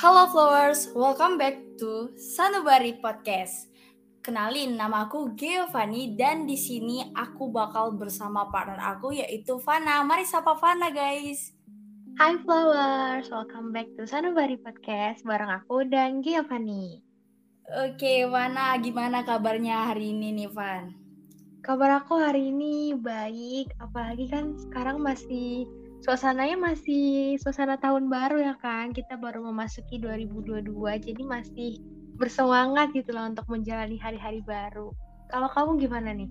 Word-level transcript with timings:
Halo 0.00 0.32
Flowers, 0.32 0.88
welcome 0.96 1.36
back 1.36 1.60
to 1.76 2.08
Sanubari 2.16 2.96
Podcast. 3.04 3.68
Kenalin, 4.24 4.80
nama 4.80 5.04
aku 5.04 5.36
Giovanni 5.36 6.16
dan 6.16 6.48
di 6.48 6.56
sini 6.56 7.12
aku 7.12 7.52
bakal 7.52 7.92
bersama 7.92 8.48
partner 8.48 8.80
aku 8.80 9.12
yaitu 9.12 9.60
Fana. 9.60 10.00
Mari 10.00 10.24
sapa 10.24 10.56
Fana, 10.56 10.88
guys. 10.88 11.52
Hai 12.16 12.40
Flowers, 12.40 13.28
welcome 13.28 13.76
back 13.76 13.92
to 14.00 14.08
Sanubari 14.08 14.56
Podcast 14.56 15.20
bareng 15.20 15.52
aku 15.52 15.84
dan 15.84 16.24
Giovanni. 16.24 17.04
Oke, 17.68 18.24
Fana, 18.24 18.80
gimana 18.80 19.20
kabarnya 19.20 19.84
hari 19.84 20.16
ini 20.16 20.32
nih, 20.32 20.48
Van? 20.48 20.96
Kabar 21.60 22.00
aku 22.00 22.16
hari 22.16 22.48
ini 22.48 22.96
baik, 22.96 23.76
apalagi 23.76 24.32
kan 24.32 24.56
sekarang 24.64 25.04
masih 25.04 25.68
suasananya 26.00 26.56
masih 26.56 27.36
suasana 27.40 27.76
tahun 27.76 28.08
baru 28.08 28.40
ya 28.40 28.54
kan. 28.56 28.92
Kita 28.92 29.20
baru 29.20 29.44
memasuki 29.52 30.00
2022, 30.00 30.98
jadi 31.00 31.22
masih 31.24 31.80
bersemangat 32.16 32.92
gitu 32.92 33.16
loh 33.16 33.28
untuk 33.28 33.48
menjalani 33.48 33.96
hari-hari 33.96 34.44
baru. 34.44 34.92
Kalau 35.32 35.48
kamu 35.48 35.80
gimana 35.80 36.12
nih? 36.12 36.28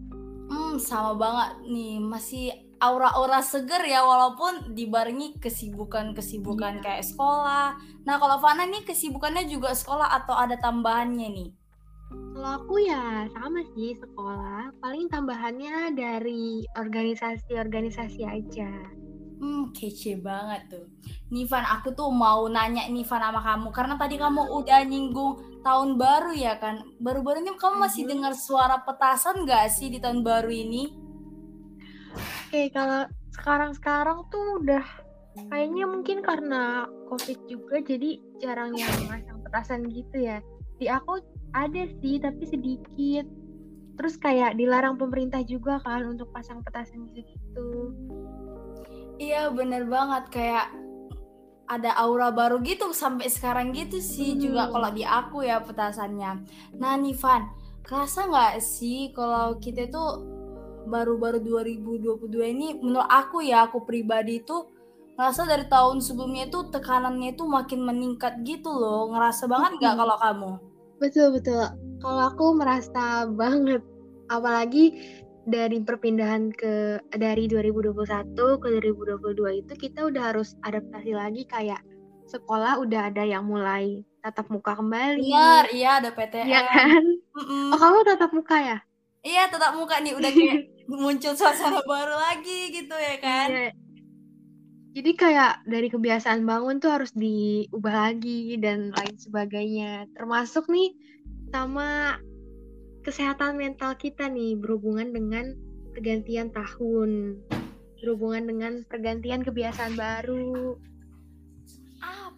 Hmm, 0.50 0.82
sama 0.82 1.14
banget 1.18 1.62
nih, 1.70 2.02
masih 2.02 2.46
aura-aura 2.82 3.44
seger 3.44 3.84
ya 3.86 4.02
walaupun 4.02 4.74
dibarengi 4.74 5.38
kesibukan-kesibukan 5.38 6.80
Iya. 6.80 6.84
kayak 6.84 7.06
sekolah. 7.06 7.78
Nah, 8.08 8.16
kalau 8.18 8.38
Fana 8.42 8.66
nih 8.66 8.82
kesibukannya 8.88 9.46
juga 9.46 9.76
sekolah 9.76 10.10
atau 10.24 10.34
ada 10.34 10.58
tambahannya 10.58 11.28
nih? 11.30 11.50
Kalau 12.10 12.50
aku 12.66 12.82
ya 12.82 13.28
sama 13.36 13.62
sih 13.76 13.94
sekolah, 14.00 14.74
paling 14.82 15.12
tambahannya 15.12 15.94
dari 15.94 16.64
organisasi-organisasi 16.74 18.22
aja. 18.26 18.72
Hmm, 19.40 19.72
kece 19.72 20.20
banget 20.20 20.68
tuh. 20.68 20.86
Nih 21.32 21.48
Van, 21.48 21.64
aku 21.64 21.96
tuh 21.96 22.12
mau 22.12 22.44
nanya 22.52 22.84
nih 22.92 23.08
Van 23.08 23.24
sama 23.24 23.40
kamu 23.40 23.72
karena 23.72 23.96
tadi 23.96 24.20
kamu 24.20 24.52
udah 24.52 24.84
nyinggung 24.84 25.64
tahun 25.64 25.96
baru 25.96 26.36
ya 26.36 26.60
kan. 26.60 26.84
Baru-baru 27.00 27.48
ini 27.48 27.56
kamu 27.56 27.80
masih 27.80 28.04
Mhm. 28.04 28.10
dengar 28.12 28.34
suara 28.36 28.84
petasan 28.84 29.48
gak 29.48 29.72
sih 29.72 29.88
di 29.88 30.04
tahun 30.04 30.28
baru 30.28 30.52
ini? 30.52 30.92
Oke, 32.52 32.68
kalau 32.76 33.08
sekarang-sekarang 33.32 34.28
tuh 34.28 34.60
udah 34.60 34.84
kayaknya 35.48 35.88
mungkin 35.88 36.20
karena 36.20 36.84
COVID 37.08 37.40
juga 37.48 37.80
jadi 37.80 38.20
jarang 38.44 38.76
yang 38.76 38.92
masang 39.08 39.40
petasan 39.40 39.88
gitu 39.88 40.20
ya. 40.20 40.44
Di 40.76 40.92
aku 40.92 41.24
ada 41.56 41.88
sih 42.04 42.20
tapi 42.20 42.44
sedikit. 42.44 43.24
Terus 43.96 44.16
kayak 44.16 44.56
dilarang 44.56 44.96
pemerintah 44.96 45.44
juga 45.44 45.80
kan 45.84 46.04
untuk 46.08 46.32
pasang 46.36 46.60
petasan 46.64 47.08
gitu-gitu. 47.12 47.96
Iya 49.20 49.52
bener 49.52 49.84
banget 49.86 50.32
kayak 50.32 50.72
ada 51.70 51.92
aura 52.02 52.34
baru 52.34 52.64
gitu 52.66 52.90
sampai 52.96 53.30
sekarang 53.30 53.76
gitu 53.76 54.02
sih 54.02 54.34
juga 54.34 54.66
Hmm. 54.66 54.74
kalau 54.74 54.90
di 54.90 55.04
aku 55.06 55.46
ya 55.46 55.62
petasannya. 55.62 56.32
Nah 56.80 56.98
nih 56.98 57.14
Van, 57.14 57.46
kerasa 57.86 58.26
nggak 58.26 58.58
sih 58.58 59.12
kalau 59.14 59.60
kita 59.60 59.86
tuh 59.86 60.24
baru-baru 60.90 61.44
2022 61.44 62.48
ini 62.50 62.68
menurut 62.80 63.06
aku 63.06 63.46
ya 63.46 63.70
aku 63.70 63.86
pribadi 63.86 64.42
itu 64.42 64.66
ngerasa 65.14 65.46
dari 65.46 65.68
tahun 65.68 66.00
sebelumnya 66.00 66.48
itu 66.48 66.72
tekanannya 66.72 67.36
itu 67.36 67.44
makin 67.46 67.86
meningkat 67.86 68.40
gitu 68.42 68.72
loh. 68.72 69.12
Ngerasa 69.14 69.46
banget 69.46 69.78
nggak 69.78 69.94
Hmm. 69.94 70.02
kalau 70.02 70.18
kamu? 70.18 70.52
Betul 70.98 71.28
betul. 71.36 71.64
Kalau 72.00 72.22
aku 72.32 72.46
merasa 72.56 73.28
banget, 73.30 73.84
apalagi 74.26 74.96
dari 75.50 75.82
perpindahan 75.82 76.54
ke 76.54 77.02
dari 77.18 77.50
2021 77.50 78.38
ke 78.38 78.68
2022 78.86 79.66
itu 79.66 79.74
kita 79.76 80.06
udah 80.06 80.34
harus 80.34 80.54
adaptasi 80.62 81.12
lagi 81.18 81.44
kayak 81.50 81.82
sekolah 82.30 82.78
udah 82.78 83.10
ada 83.10 83.26
yang 83.26 83.50
mulai 83.50 84.06
tatap 84.22 84.54
muka 84.54 84.78
kembali. 84.78 85.26
Bener, 85.26 85.66
iya 85.74 85.98
ada 85.98 86.14
PTM. 86.14 86.46
Iya 86.46 86.62
kan? 86.70 87.04
Mm-mm. 87.34 87.74
Oh, 87.74 87.80
kamu 87.82 87.98
tatap 88.06 88.32
muka 88.38 88.58
ya? 88.62 88.78
Iya 89.26 89.44
tetap 89.52 89.76
muka 89.76 90.00
nih 90.00 90.14
udah 90.16 90.30
kayak 90.32 90.58
muncul 91.04 91.34
suasana 91.34 91.82
baru 91.84 92.16
lagi 92.16 92.70
gitu 92.70 92.96
ya 92.96 93.16
kan? 93.18 93.50
Iya. 93.50 93.72
Jadi 94.90 95.12
kayak 95.16 95.54
dari 95.70 95.88
kebiasaan 95.90 96.46
bangun 96.46 96.82
tuh 96.82 96.92
harus 96.92 97.14
diubah 97.14 98.10
lagi 98.10 98.58
dan 98.58 98.90
lain 98.94 99.16
sebagainya. 99.18 100.10
Termasuk 100.18 100.66
nih 100.70 100.94
sama 101.54 102.18
kesehatan 103.10 103.58
mental 103.58 103.98
kita 103.98 104.30
nih 104.30 104.54
berhubungan 104.54 105.10
dengan 105.10 105.58
pergantian 105.98 106.54
tahun, 106.54 107.42
berhubungan 107.98 108.46
dengan 108.46 108.74
pergantian 108.86 109.42
kebiasaan 109.42 109.98
baru. 109.98 110.78
Ah. 112.06 112.30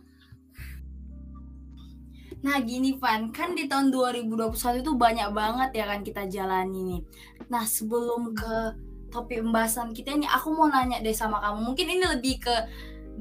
Nah 2.39 2.57
gini 2.63 2.95
Van, 2.95 3.35
kan 3.35 3.51
di 3.51 3.67
tahun 3.67 3.91
2021 3.91 4.79
itu 4.79 4.95
banyak 4.95 5.29
banget 5.35 5.69
ya 5.75 5.91
kan 5.91 6.07
kita 6.07 6.31
jalani 6.31 6.79
nih. 6.87 7.01
Nah 7.51 7.67
sebelum 7.67 8.31
ke 8.31 8.55
topik 9.11 9.43
pembahasan 9.43 9.91
kita 9.91 10.15
ini, 10.15 10.23
aku 10.23 10.55
mau 10.55 10.71
nanya 10.71 11.03
deh 11.03 11.11
sama 11.11 11.43
kamu. 11.43 11.67
Mungkin 11.67 11.87
ini 11.99 12.05
lebih 12.15 12.47
ke 12.47 12.55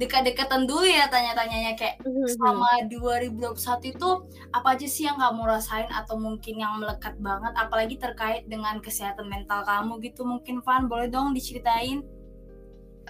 dekat-dekatan 0.00 0.64
dulu 0.64 0.88
ya 0.88 1.12
tanya-tanyanya 1.12 1.76
kayak 1.76 2.00
selama 2.24 2.88
2021 2.88 3.52
itu 3.92 4.08
apa 4.56 4.68
aja 4.72 4.86
sih 4.88 5.04
yang 5.04 5.20
kamu 5.20 5.44
rasain 5.44 5.92
atau 5.92 6.16
mungkin 6.16 6.56
yang 6.56 6.80
melekat 6.80 7.20
banget 7.20 7.52
apalagi 7.60 8.00
terkait 8.00 8.48
dengan 8.48 8.80
kesehatan 8.80 9.28
mental 9.28 9.60
kamu 9.68 10.00
gitu 10.00 10.24
mungkin 10.24 10.64
Van 10.64 10.88
boleh 10.88 11.12
dong 11.12 11.36
diceritain 11.36 12.00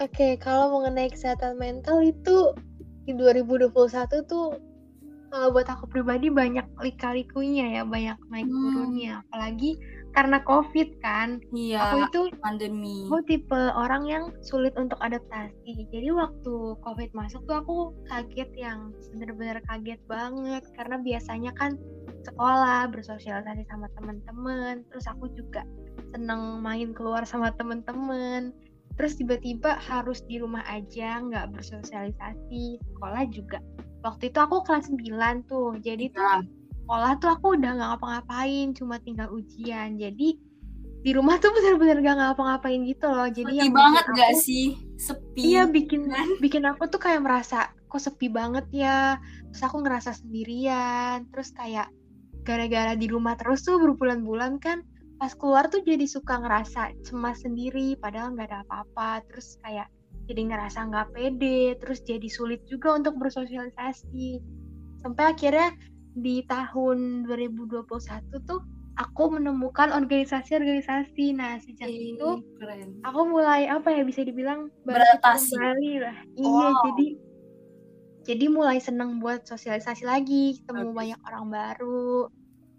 Oke, 0.01 0.33
kalau 0.41 0.81
mengenai 0.81 1.13
kesehatan 1.13 1.61
mental 1.61 2.01
itu 2.01 2.57
di 3.05 3.13
2021 3.13 4.25
tuh 4.25 4.57
kalau 5.29 5.47
buat 5.53 5.67
aku 5.69 5.85
pribadi 5.87 6.27
banyak 6.27 6.65
lika-likunya 6.81 7.79
ya, 7.79 7.81
banyak 7.85 8.17
naik 8.27 8.49
Hmm. 8.49 8.55
turunnya. 8.73 9.21
Apalagi 9.29 9.77
karena 10.11 10.43
COVID 10.43 10.99
kan. 10.99 11.39
iya 11.55 11.95
Aku 11.95 11.97
itu 12.07 12.21
pandemi 12.43 13.07
aku 13.07 13.23
tipe 13.27 13.61
orang 13.75 14.03
yang 14.07 14.23
sulit 14.43 14.75
untuk 14.75 14.99
adaptasi. 14.99 15.87
Jadi 15.91 16.11
waktu 16.11 16.75
COVID 16.83 17.09
masuk 17.15 17.43
tuh 17.47 17.63
aku 17.63 17.75
kaget 18.11 18.51
yang 18.55 18.91
bener-bener 19.15 19.59
kaget 19.67 19.99
banget 20.07 20.63
karena 20.75 20.99
biasanya 20.99 21.51
kan 21.55 21.79
sekolah 22.21 22.91
bersosialisasi 22.93 23.65
sama 23.65 23.89
teman-teman, 23.97 24.85
terus 24.93 25.09
aku 25.09 25.31
juga 25.33 25.65
seneng 26.13 26.61
main 26.61 26.93
keluar 26.93 27.25
sama 27.25 27.49
teman-teman. 27.55 28.53
Terus 28.99 29.17
tiba-tiba 29.17 29.79
harus 29.79 30.21
di 30.27 30.37
rumah 30.37 30.61
aja, 30.67 31.23
nggak 31.23 31.55
bersosialisasi. 31.55 32.77
Sekolah 32.77 33.23
juga. 33.31 33.57
Waktu 34.03 34.29
itu 34.29 34.39
aku 34.41 34.61
kelas 34.67 34.91
9 34.91 35.47
tuh. 35.47 35.79
Jadi 35.81 36.11
tuh 36.11 36.21
Nah, 36.21 36.43
sekolah 36.91 37.23
tuh 37.23 37.31
aku 37.31 37.55
udah 37.55 37.71
nggak 37.71 37.89
ngapa-ngapain, 37.95 38.67
cuma 38.75 38.99
tinggal 38.99 39.31
ujian. 39.31 39.95
Jadi 39.95 40.35
di 41.07 41.11
rumah 41.15 41.39
tuh 41.39 41.47
bener-bener 41.55 42.03
gak 42.03 42.19
ngapa-ngapain 42.19 42.83
gitu 42.83 43.07
loh. 43.07 43.31
Jadi 43.31 43.47
sepi 43.55 43.63
yang 43.63 43.71
banget 43.71 44.03
bikin 44.03 44.19
gak 44.19 44.31
aku- 44.35 44.43
sih 44.43 44.65
sepi 44.99 45.39
Iya 45.55 45.63
bikin 45.71 46.01
kan? 46.11 46.27
bikin 46.43 46.63
aku 46.67 46.91
tuh 46.91 46.99
kayak 46.99 47.23
merasa 47.23 47.71
kok 47.87 47.95
sepi 48.03 48.27
banget 48.27 48.67
ya. 48.75 49.15
Terus 49.55 49.63
aku 49.63 49.79
ngerasa 49.87 50.11
sendirian. 50.19 51.31
Terus 51.31 51.55
kayak 51.55 51.87
gara-gara 52.43 52.91
di 52.99 53.07
rumah 53.07 53.39
terus 53.39 53.63
tuh 53.63 53.79
berbulan-bulan 53.79 54.59
kan 54.59 54.83
pas 55.15 55.31
keluar 55.31 55.71
tuh 55.71 55.79
jadi 55.87 56.03
suka 56.03 56.43
ngerasa 56.43 56.91
cemas 57.07 57.39
sendiri 57.47 57.95
padahal 58.03 58.35
nggak 58.35 58.51
ada 58.51 58.67
apa-apa. 58.67 59.23
Terus 59.31 59.55
kayak 59.63 59.87
jadi 60.27 60.43
ngerasa 60.43 60.91
nggak 60.91 61.07
pede. 61.15 61.79
Terus 61.79 62.03
jadi 62.03 62.27
sulit 62.27 62.67
juga 62.67 62.99
untuk 62.99 63.15
bersosialisasi. 63.15 64.43
Sampai 64.99 65.31
akhirnya 65.31 65.71
di 66.13 66.43
tahun 66.45 67.23
2021 67.23 67.87
tuh 68.43 68.61
aku 68.93 69.23
menemukan 69.33 69.89
organisasi-organisasi. 69.89 71.31
Nah, 71.33 71.57
sejak 71.57 71.87
Ih, 71.87 72.13
itu 72.13 72.29
keren 72.59 72.99
aku 73.01 73.19
mulai 73.25 73.65
apa 73.65 73.87
ya 73.89 74.03
bisa 74.03 74.21
dibilang 74.21 74.67
Beradaptasi. 74.83 75.55
kembali 75.55 75.93
lah 76.03 76.17
iya 76.35 76.67
Wow. 76.69 76.83
jadi 76.91 77.07
jadi 78.21 78.45
mulai 78.53 78.77
seneng 78.77 79.17
buat 79.17 79.47
sosialisasi 79.47 80.05
lagi 80.05 80.61
ketemu 80.61 80.91
Bagus. 80.91 80.97
banyak 80.97 81.19
orang 81.25 81.45
baru 81.49 82.29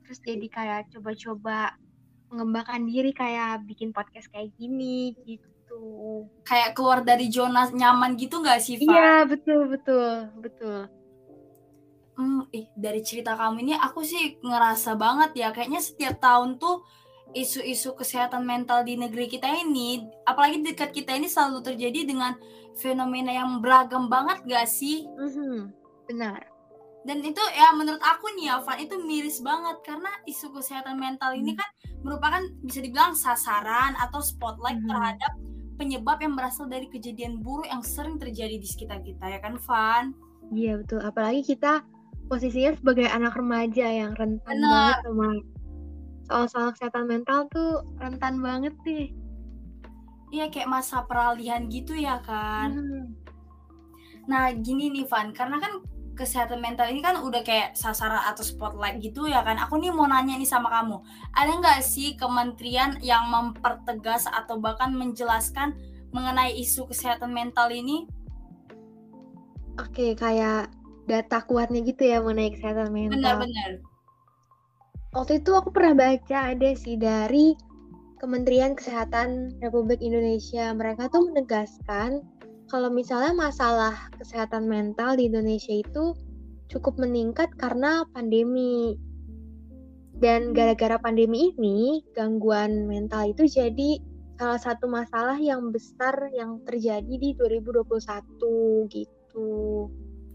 terus 0.04 0.18
jadi 0.22 0.46
kayak 0.46 0.80
coba-coba 0.92 1.74
mengembangkan 2.30 2.86
diri 2.86 3.10
kayak 3.10 3.66
bikin 3.66 3.90
podcast 3.90 4.30
kayak 4.30 4.54
gini 4.54 5.16
gitu 5.26 5.50
kayak 6.44 6.76
keluar 6.76 7.02
dari 7.02 7.26
zona 7.26 7.66
nyaman 7.68 8.14
gitu 8.14 8.38
gak 8.40 8.60
sih 8.60 8.78
iya 8.78 9.24
betul 9.24 9.66
betul 9.66 10.30
betul 10.38 10.86
Hmm, 12.12 12.44
ih, 12.52 12.68
dari 12.76 13.00
cerita 13.00 13.32
kamu 13.32 13.64
ini 13.64 13.72
aku 13.72 14.04
sih 14.04 14.36
ngerasa 14.44 15.00
banget 15.00 15.32
ya 15.32 15.48
kayaknya 15.48 15.80
setiap 15.80 16.20
tahun 16.20 16.60
tuh 16.60 16.84
isu-isu 17.32 17.96
kesehatan 17.96 18.44
mental 18.44 18.84
di 18.84 19.00
negeri 19.00 19.24
kita 19.24 19.48
ini 19.48 20.04
apalagi 20.28 20.60
dekat 20.60 20.92
kita 20.92 21.16
ini 21.16 21.24
selalu 21.24 21.64
terjadi 21.64 22.04
dengan 22.04 22.36
fenomena 22.76 23.32
yang 23.32 23.64
beragam 23.64 24.12
banget 24.12 24.44
gak 24.44 24.68
sih 24.68 25.08
Mhm, 25.08 25.72
benar 26.12 26.44
dan 27.02 27.18
itu 27.24 27.40
ya 27.56 27.72
menurut 27.72 27.98
aku 28.04 28.28
nih 28.36 28.60
Van 28.60 28.78
itu 28.78 28.94
miris 29.00 29.40
banget 29.40 29.80
karena 29.80 30.12
isu 30.28 30.52
kesehatan 30.52 31.00
mental 31.00 31.32
ini 31.32 31.56
Hmm. 31.56 31.64
kan 31.64 31.70
merupakan 32.04 32.42
bisa 32.60 32.84
dibilang 32.84 33.16
sasaran 33.16 33.96
atau 33.96 34.20
spotlight 34.20 34.84
Mhm. 34.84 34.88
terhadap 34.92 35.32
penyebab 35.80 36.20
yang 36.20 36.36
berasal 36.36 36.68
dari 36.68 36.86
kejadian 36.86 37.40
buruk 37.40 37.66
yang 37.66 37.80
sering 37.80 38.20
terjadi 38.20 38.60
di 38.60 38.68
sekitar 38.68 39.00
kita 39.00 39.32
ya 39.32 39.40
kan 39.40 39.56
Van 39.56 40.12
Iya 40.52 40.76
betul, 40.76 41.00
apalagi 41.00 41.40
kita 41.48 41.80
posisinya 42.32 42.72
sebagai 42.80 43.04
anak 43.12 43.36
remaja 43.36 43.92
yang 43.92 44.16
rentan 44.16 44.56
Bener. 44.56 44.72
banget 44.72 44.98
sama 45.04 45.28
soal-soal 46.32 46.68
kesehatan 46.72 47.04
mental 47.04 47.44
tuh 47.52 47.84
rentan 48.00 48.40
banget 48.40 48.72
nih. 48.88 49.12
Iya 50.32 50.48
kayak 50.48 50.72
masa 50.72 51.04
peralihan 51.04 51.68
gitu 51.68 51.92
ya 51.92 52.24
kan. 52.24 52.72
Hmm. 52.72 53.04
Nah 54.24 54.48
gini 54.56 54.88
nih 54.88 55.04
Van, 55.04 55.36
karena 55.36 55.60
kan 55.60 55.84
kesehatan 56.16 56.64
mental 56.64 56.88
ini 56.88 57.04
kan 57.04 57.20
udah 57.20 57.44
kayak 57.44 57.76
sasaran 57.76 58.24
atau 58.24 58.40
spotlight 58.40 58.96
gitu 59.04 59.28
ya 59.28 59.44
kan. 59.44 59.60
Aku 59.60 59.76
nih 59.76 59.92
mau 59.92 60.08
nanya 60.08 60.40
nih 60.40 60.48
sama 60.48 60.72
kamu, 60.72 61.04
ada 61.36 61.52
nggak 61.52 61.84
sih 61.84 62.16
kementerian 62.16 62.96
yang 63.04 63.28
mempertegas 63.28 64.24
atau 64.24 64.56
bahkan 64.56 64.96
menjelaskan 64.96 65.76
mengenai 66.16 66.56
isu 66.56 66.88
kesehatan 66.88 67.28
mental 67.28 67.68
ini? 67.68 68.08
Oke, 69.76 70.16
kayak 70.16 70.72
data 71.06 71.42
kuatnya 71.46 71.82
gitu 71.82 72.02
ya 72.06 72.22
mengenai 72.22 72.54
kesehatan 72.54 72.94
mental. 72.94 73.18
Benar-benar. 73.18 73.70
Waktu 75.12 75.44
itu 75.44 75.50
aku 75.52 75.68
pernah 75.74 75.92
baca 75.92 76.56
ada 76.56 76.70
sih 76.72 76.96
dari 76.96 77.52
Kementerian 78.22 78.78
Kesehatan 78.78 79.60
Republik 79.60 80.00
Indonesia. 80.00 80.72
Mereka 80.72 81.10
tuh 81.10 81.28
menegaskan 81.28 82.22
kalau 82.70 82.88
misalnya 82.88 83.36
masalah 83.36 84.08
kesehatan 84.16 84.70
mental 84.70 85.18
di 85.18 85.28
Indonesia 85.28 85.74
itu 85.74 86.16
cukup 86.72 86.96
meningkat 86.96 87.52
karena 87.60 88.06
pandemi. 88.16 88.96
Dan 90.22 90.54
gara-gara 90.54 91.02
pandemi 91.02 91.50
ini, 91.50 91.98
gangguan 92.14 92.86
mental 92.86 93.34
itu 93.34 93.44
jadi 93.50 93.98
salah 94.38 94.60
satu 94.62 94.86
masalah 94.86 95.36
yang 95.36 95.74
besar 95.74 96.30
yang 96.30 96.62
terjadi 96.62 97.10
di 97.10 97.34
2021 97.34 98.86
gitu. 98.86 99.90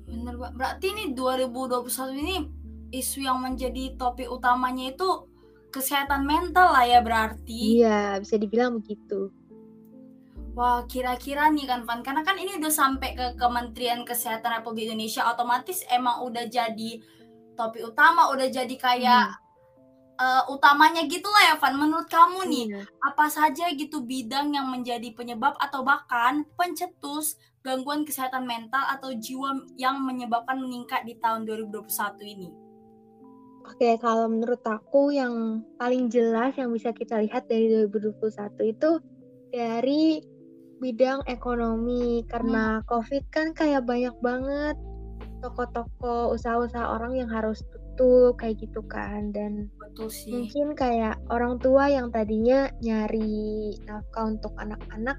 Bener 0.08 0.34
Mbak. 0.40 0.52
Berarti 0.56 0.86
ini 0.96 1.04
2021 1.12 2.16
ini 2.24 2.36
isu 2.96 3.28
yang 3.28 3.44
menjadi 3.44 4.00
topik 4.00 4.32
utamanya 4.32 4.96
itu 4.96 5.28
kesehatan 5.70 6.24
mental 6.24 6.72
lah 6.72 6.88
ya 6.88 7.04
berarti. 7.04 7.84
Iya, 7.84 8.18
bisa 8.24 8.40
dibilang 8.40 8.80
begitu. 8.80 9.30
Wah, 10.58 10.88
kira-kira 10.90 11.54
nih 11.54 11.70
kan 11.70 11.86
Van, 11.86 12.02
karena 12.02 12.26
kan 12.26 12.34
ini 12.34 12.58
udah 12.58 12.74
sampai 12.74 13.14
ke 13.14 13.26
Kementerian 13.38 14.02
Kesehatan 14.02 14.58
Republik 14.58 14.90
Indonesia, 14.90 15.30
otomatis 15.30 15.86
emang 15.86 16.26
udah 16.26 16.50
jadi 16.50 16.98
topik 17.54 17.94
utama, 17.94 18.34
udah 18.34 18.50
jadi 18.50 18.74
kayak 18.74 19.38
eh, 20.18 20.44
utamanya 20.50 21.06
gitu 21.06 21.30
lah 21.30 21.54
ya 21.54 21.56
Van. 21.62 21.78
Menurut 21.78 22.10
kamu 22.10 22.50
nih, 22.50 22.66
Iya. 22.74 22.82
apa 23.06 23.30
saja 23.30 23.70
gitu 23.70 24.02
bidang 24.02 24.50
yang 24.58 24.66
menjadi 24.66 25.14
penyebab 25.14 25.54
atau 25.62 25.86
bahkan 25.86 26.42
pencetus 26.58 27.38
gangguan 27.68 28.08
kesehatan 28.08 28.48
mental 28.48 28.80
atau 28.96 29.12
jiwa 29.12 29.68
yang 29.76 30.00
menyebabkan 30.08 30.56
meningkat 30.56 31.04
di 31.04 31.20
tahun 31.20 31.44
2021 31.44 31.84
ini? 32.24 32.50
Oke, 33.68 34.00
kalau 34.00 34.32
menurut 34.32 34.64
aku 34.64 35.12
yang 35.12 35.60
paling 35.76 36.08
jelas 36.08 36.56
yang 36.56 36.72
bisa 36.72 36.96
kita 36.96 37.20
lihat 37.20 37.52
dari 37.52 37.68
2021 37.92 38.72
itu 38.72 38.90
dari 39.52 40.24
bidang 40.80 41.28
ekonomi 41.28 42.24
karena 42.32 42.80
COVID 42.88 43.28
kan 43.28 43.52
kayak 43.52 43.84
banyak 43.84 44.16
banget 44.24 44.80
toko-toko 45.44 46.32
usaha-usaha 46.32 46.96
orang 46.96 47.18
yang 47.18 47.30
harus 47.30 47.60
tutup 47.98 48.38
kayak 48.38 48.62
gitu 48.62 48.82
kan 48.86 49.34
dan 49.34 49.68
Betul 49.82 50.14
sih. 50.14 50.30
mungkin 50.30 50.78
kayak 50.78 51.18
orang 51.34 51.58
tua 51.58 51.90
yang 51.90 52.14
tadinya 52.14 52.70
nyari 52.82 53.74
nafkah 53.90 54.30
untuk 54.30 54.54
anak-anak 54.62 55.18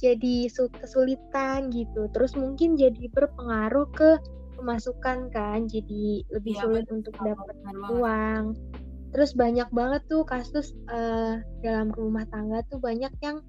jadi 0.00 0.48
su- 0.48 0.72
kesulitan 0.72 1.68
gitu 1.70 2.08
terus 2.10 2.32
mungkin 2.34 2.74
jadi 2.74 3.06
berpengaruh 3.12 3.86
ke 3.92 4.16
pemasukan 4.56 5.28
kan 5.32 5.64
jadi 5.64 6.24
lebih 6.32 6.52
Iya, 6.52 6.60
sulit 6.60 6.86
untuk 6.92 7.16
dapat 7.16 7.56
uang. 7.88 8.52
Terus 9.10 9.32
banyak 9.32 9.66
banget 9.72 10.04
tuh 10.06 10.22
kasus 10.22 10.76
eh, 10.88 11.40
dalam 11.60 11.88
rumah 11.90 12.28
tangga 12.28 12.60
tuh 12.68 12.76
banyak 12.76 13.10
yang 13.24 13.40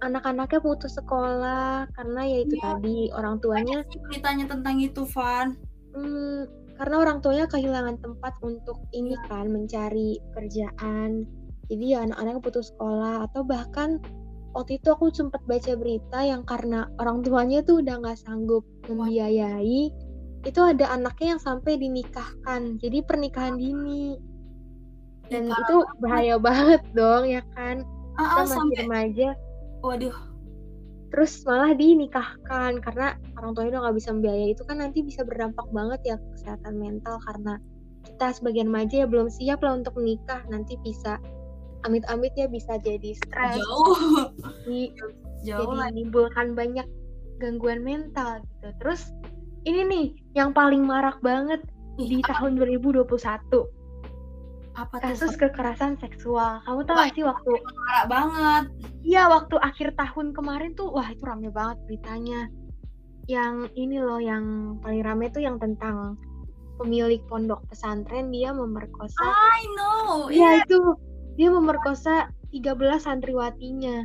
anak-anaknya 0.00 0.62
putus 0.62 0.96
sekolah 0.96 1.90
karena 1.92 2.20
ya 2.24 2.38
itu 2.46 2.54
Iya. 2.56 2.64
tadi 2.64 2.98
orang 3.12 3.36
tuanya 3.42 3.78
beritanya 4.08 4.46
tentang 4.48 4.80
itu, 4.80 5.02
Van. 5.12 5.58
hmm, 5.92 6.40
karena 6.78 6.96
orang 6.96 7.18
tuanya 7.20 7.44
kehilangan 7.50 8.00
tempat 8.00 8.32
untuk 8.40 8.80
ini 8.94 9.12
Iya. 9.12 9.26
kan 9.28 9.46
mencari 9.52 10.22
pekerjaan. 10.32 11.26
Jadi 11.68 11.84
ya 11.84 12.02
anak-anaknya 12.02 12.40
putus 12.40 12.72
sekolah 12.72 13.26
atau 13.28 13.42
bahkan 13.44 14.00
waktu 14.52 14.82
itu 14.82 14.88
aku 14.90 15.12
sempat 15.14 15.42
baca 15.46 15.72
berita 15.78 16.26
yang 16.26 16.42
karena 16.42 16.90
orang 16.98 17.22
tuanya 17.22 17.62
tuh 17.62 17.82
udah 17.82 18.02
nggak 18.02 18.18
sanggup 18.18 18.66
membiayai 18.90 19.90
itu 20.40 20.60
ada 20.64 20.88
anaknya 20.88 21.36
yang 21.36 21.42
sampai 21.42 21.76
dinikahkan. 21.76 22.80
Jadi 22.80 23.04
pernikahan 23.04 23.60
dini. 23.60 24.16
Dan 25.28 25.46
parah 25.46 25.60
itu 25.62 25.76
bahaya 26.00 26.36
banget 26.40 26.82
dong 26.96 27.28
ya 27.28 27.44
kan? 27.54 27.84
Ah, 28.16 28.24
kita 28.24 28.32
ah, 28.32 28.44
masih 28.44 28.56
sampai 28.56 28.78
remaja. 28.88 29.28
Waduh. 29.84 30.16
Terus 31.10 31.32
malah 31.42 31.74
dinikahkan 31.74 32.80
karena 32.80 33.18
orang 33.36 33.50
tuanya 33.52 33.70
udah 33.78 33.80
nggak 33.88 33.96
bisa 34.00 34.10
membiayai. 34.16 34.50
Itu 34.56 34.62
kan 34.64 34.80
nanti 34.80 35.04
bisa 35.04 35.20
berdampak 35.26 35.66
banget 35.70 36.00
ya 36.06 36.16
ke 36.16 36.26
kesehatan 36.38 36.74
mental 36.80 37.20
karena 37.28 37.60
kita 38.00 38.26
sebagian 38.32 38.72
remaja 38.72 39.04
ya 39.04 39.06
belum 39.06 39.28
siap 39.28 39.60
lah 39.60 39.76
untuk 39.76 39.92
menikah. 40.00 40.40
Nanti 40.48 40.80
bisa 40.80 41.20
amit-amit 41.88 42.32
ya 42.36 42.46
bisa 42.46 42.76
jadi 42.80 43.16
stres 43.16 43.56
jauh. 43.56 43.96
jadi 44.66 44.80
jauh 45.44 45.72
jadi 45.72 45.74
menimbulkan 45.76 46.52
banyak 46.52 46.86
gangguan 47.40 47.80
mental 47.80 48.44
gitu. 48.44 48.68
Terus 48.84 49.10
ini 49.64 49.80
nih 49.84 50.06
yang 50.36 50.52
paling 50.52 50.84
marak 50.84 51.16
banget 51.24 51.60
Ih, 52.00 52.08
di 52.08 52.18
tahun 52.24 52.56
2021 52.60 53.04
apa 54.78 54.96
tuh? 55.02 55.12
Kasus 55.12 55.34
Van? 55.34 55.40
kekerasan 55.50 55.92
seksual. 55.98 56.62
Kamu 56.64 56.80
tahu 56.86 56.96
gak 56.96 57.12
sih 57.12 57.24
waktu 57.26 57.50
parah 57.58 58.04
banget. 58.06 58.64
Iya 59.02 59.22
waktu 59.28 59.56
akhir 59.60 59.98
tahun 59.98 60.32
kemarin 60.32 60.72
tuh 60.78 60.88
wah 60.94 61.08
itu 61.10 61.22
rame 61.26 61.50
banget 61.50 61.76
beritanya. 61.88 62.48
Yang 63.26 63.70
ini 63.76 63.96
loh 64.00 64.22
yang 64.22 64.76
paling 64.80 65.02
rame 65.02 65.28
tuh 65.34 65.42
yang 65.42 65.58
tentang 65.60 66.16
pemilik 66.80 67.20
pondok 67.28 67.60
pesantren 67.68 68.32
dia 68.32 68.56
memerkosa 68.56 69.20
I 69.20 69.62
know. 69.76 70.32
Iya. 70.32 70.64
itu 70.64 70.80
dia 71.40 71.48
memerkosa 71.48 72.28
13 72.52 73.00
santriwatinya. 73.00 74.04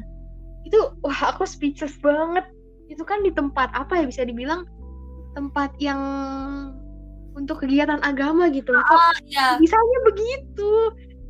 Itu 0.63 0.95
wah 1.03 1.35
aku 1.35 1.43
speechless 1.43 1.99
banget. 1.99 2.47
Itu 2.87 3.03
kan 3.03 3.19
di 3.21 3.35
tempat 3.35 3.75
apa 3.75 3.99
ya 3.99 4.05
bisa 4.07 4.23
dibilang 4.23 4.63
tempat 5.35 5.75
yang 5.83 5.99
untuk 7.35 7.59
kegiatan 7.59 7.99
agama 7.99 8.47
gitu. 8.47 8.71
Kok 8.71 8.87
ah 8.87 9.11
ya 9.27 9.59
bisanya 9.59 9.99
begitu? 10.07 10.71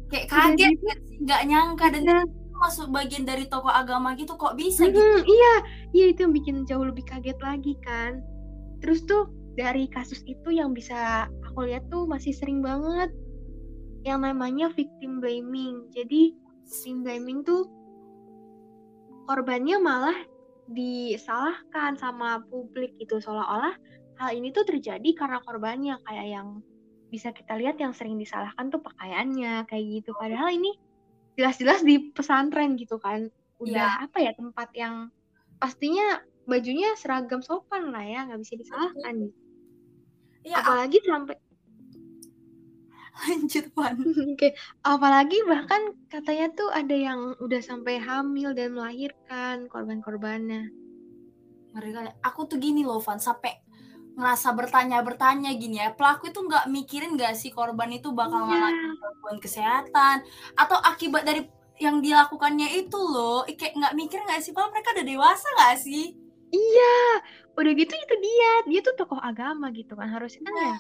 kayak 0.06 0.30
kaget 0.30 0.70
gitu. 0.78 0.86
nggak 1.26 1.42
nyangka 1.50 1.86
dan 1.90 2.06
Iya. 2.06 2.22
itu 2.30 2.54
masuk 2.62 2.88
bagian 2.94 3.26
dari 3.26 3.50
toko 3.50 3.74
agama 3.74 4.14
gitu 4.14 4.38
kok 4.38 4.54
bisa 4.54 4.86
gitu 4.86 5.02
Mhm, 5.02 5.26
iya, 5.26 5.54
iya 5.98 6.06
itu 6.14 6.30
yang 6.30 6.32
bikin 6.32 6.56
jauh 6.70 6.86
lebih 6.86 7.02
kaget 7.10 7.34
lagi 7.42 7.74
kan. 7.82 8.22
Terus 8.86 9.02
tuh 9.10 9.34
dari 9.58 9.90
kasus 9.90 10.22
itu 10.30 10.54
yang 10.54 10.78
bisa 10.78 11.26
aku 11.42 11.66
lihat 11.66 11.90
tuh 11.90 12.06
masih 12.06 12.38
sering 12.38 12.62
banget 12.62 13.10
yang 14.06 14.22
namanya 14.22 14.70
victim 14.72 15.20
blaming. 15.20 15.90
Jadi 15.92 16.38
victim 16.64 17.02
blaming 17.02 17.42
tuh 17.42 17.66
korbannya 19.26 19.82
malah 19.82 20.18
disalahkan 20.70 21.98
sama 21.98 22.46
publik 22.54 22.94
gitu. 23.02 23.18
Seolah-olah 23.18 23.74
hal 24.22 24.30
ini 24.38 24.54
tuh 24.54 24.64
terjadi 24.70 25.10
karena 25.18 25.42
korbannya. 25.42 25.98
Kayak 26.06 26.28
yang 26.30 26.48
bisa 27.10 27.34
kita 27.34 27.58
lihat 27.58 27.82
yang 27.82 27.92
sering 27.98 28.22
disalahkan 28.22 28.70
tuh 28.70 28.80
pakaiannya 28.86 29.66
kayak 29.66 29.84
gitu. 30.00 30.14
Padahal 30.14 30.54
ini 30.54 30.78
jelas-jelas 31.36 31.82
di 31.82 32.14
pesantren 32.14 32.78
gitu 32.78 33.02
kan. 33.02 33.28
Udah 33.58 34.06
apa 34.06 34.22
ya 34.22 34.38
tempat 34.38 34.70
yang 34.78 35.10
pastinya 35.58 36.22
bajunya 36.46 36.94
seragam 36.94 37.42
sopan 37.42 37.90
lah 37.90 38.06
ya 38.06 38.28
nggak 38.30 38.40
bisa 38.46 38.54
disalahkan 38.54 39.34
ya 40.46 40.62
apalagi 40.62 41.02
sampai 41.02 41.36
lanjut 43.16 43.66
Van 43.72 43.96
Oke, 44.36 44.52
apalagi 44.82 45.40
bahkan 45.48 45.96
katanya 46.08 46.52
tuh 46.52 46.68
ada 46.70 46.92
yang 46.92 47.34
udah 47.40 47.62
sampai 47.64 47.96
hamil 47.98 48.52
dan 48.52 48.76
melahirkan 48.76 49.68
korban-korbannya. 49.68 50.68
mereka 51.72 52.08
aku 52.24 52.48
tuh 52.48 52.56
gini 52.56 52.88
loh 52.88 53.00
Van 53.00 53.20
sampai 53.20 53.52
ngerasa 54.16 54.56
bertanya-bertanya 54.56 55.52
gini 55.56 55.76
ya. 55.76 55.92
Pelaku 55.92 56.32
itu 56.32 56.40
nggak 56.40 56.72
mikirin 56.72 57.20
nggak 57.20 57.36
sih 57.36 57.52
korban 57.52 57.92
itu 57.92 58.16
bakal 58.16 58.48
Iya. 58.48 58.48
ngalamin 58.48 58.96
gangguan 58.96 59.38
kesehatan? 59.40 60.24
Atau 60.56 60.80
akibat 60.80 61.28
dari 61.28 61.44
yang 61.76 62.00
dilakukannya 62.00 62.80
itu 62.80 62.96
loh 62.96 63.44
kayak 63.44 63.76
nggak 63.76 63.94
mikir 64.00 64.24
nggak 64.24 64.40
sih 64.40 64.56
Padahal 64.56 64.72
mereka 64.72 64.96
udah 64.96 65.04
dewasa 65.06 65.48
nggak 65.60 65.76
sih? 65.84 66.16
Iya, 66.48 66.96
udah 67.60 67.72
gitu 67.76 67.92
itu 67.92 68.16
dia, 68.24 68.52
dia 68.72 68.80
tuh 68.80 68.96
tokoh 68.96 69.20
agama 69.20 69.68
gitu 69.76 70.00
kan 70.00 70.08
harusnya 70.08 70.48
kan 70.48 70.56
ya, 70.56 70.76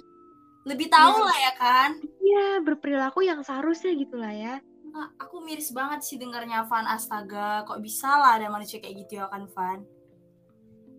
lebih 0.65 0.87
tahu 0.87 1.15
Iya. 1.15 1.25
lah 1.25 1.37
ya 1.39 1.51
kan 1.55 1.89
iya 2.19 2.45
berperilaku 2.59 3.21
yang 3.21 3.39
seharusnya 3.39 3.93
gitu 3.93 4.17
lah 4.17 4.33
ya. 4.33 4.55
Ah, 4.91 5.11
aku 5.19 5.39
miris 5.39 5.69
banget 5.69 6.01
sih 6.01 6.15
dengarnya 6.15 6.63
Van 6.63 6.87
astaga 6.87 7.61
kok 7.63 7.79
bisa 7.79 8.07
lah 8.11 8.35
ada 8.35 8.47
manusia 8.47 8.79
kayak 8.79 8.95
gitu 9.01 9.19
ya 9.19 9.27
kan 9.27 9.45
Van 9.47 9.83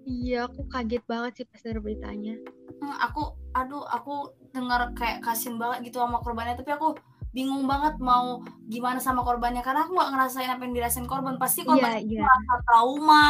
Iya, 0.06 0.46
aku 0.46 0.70
kaget 0.70 1.02
banget 1.04 1.32
sih 1.34 1.44
pas 1.44 1.58
denger 1.58 1.82
beritanya. 1.82 2.38
Hmm, 2.78 2.94
aku 2.96 3.26
aduh 3.50 3.82
aku 3.82 4.14
dengar 4.52 4.94
kayak 4.94 5.18
kasian 5.18 5.58
banget 5.58 5.90
gitu 5.90 5.98
sama 5.98 6.22
korbannya 6.22 6.54
tapi 6.54 6.70
aku 6.70 6.94
bingung 7.32 7.66
banget 7.66 7.98
mau 7.98 8.38
gimana 8.64 8.96
sama 8.96 9.20
korbannya 9.20 9.60
karena 9.60 9.82
aku 9.82 9.92
nggak 9.92 10.08
ngerasain 10.08 10.46
apa 10.46 10.62
yang 10.62 10.72
dirasain 10.72 11.04
korban 11.04 11.36
pasti 11.36 11.66
korban 11.66 11.98
Iya, 11.98 12.06
iya. 12.06 12.20
merasa 12.22 12.54
trauma 12.62 13.26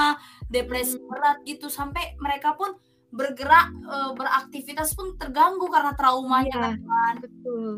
depresi 0.46 0.94
Hmm. 0.94 1.08
berat 1.08 1.38
gitu 1.42 1.66
sampai 1.68 2.12
mereka 2.18 2.52
pun 2.52 2.76
bergerak 3.16 3.72
eh, 3.72 4.10
beraktivitas 4.12 4.92
pun 4.92 5.16
terganggu 5.16 5.66
karena 5.66 5.96
traumanya 5.96 6.76
Iya. 6.76 6.84
kan 6.84 7.14
Betul. 7.24 7.72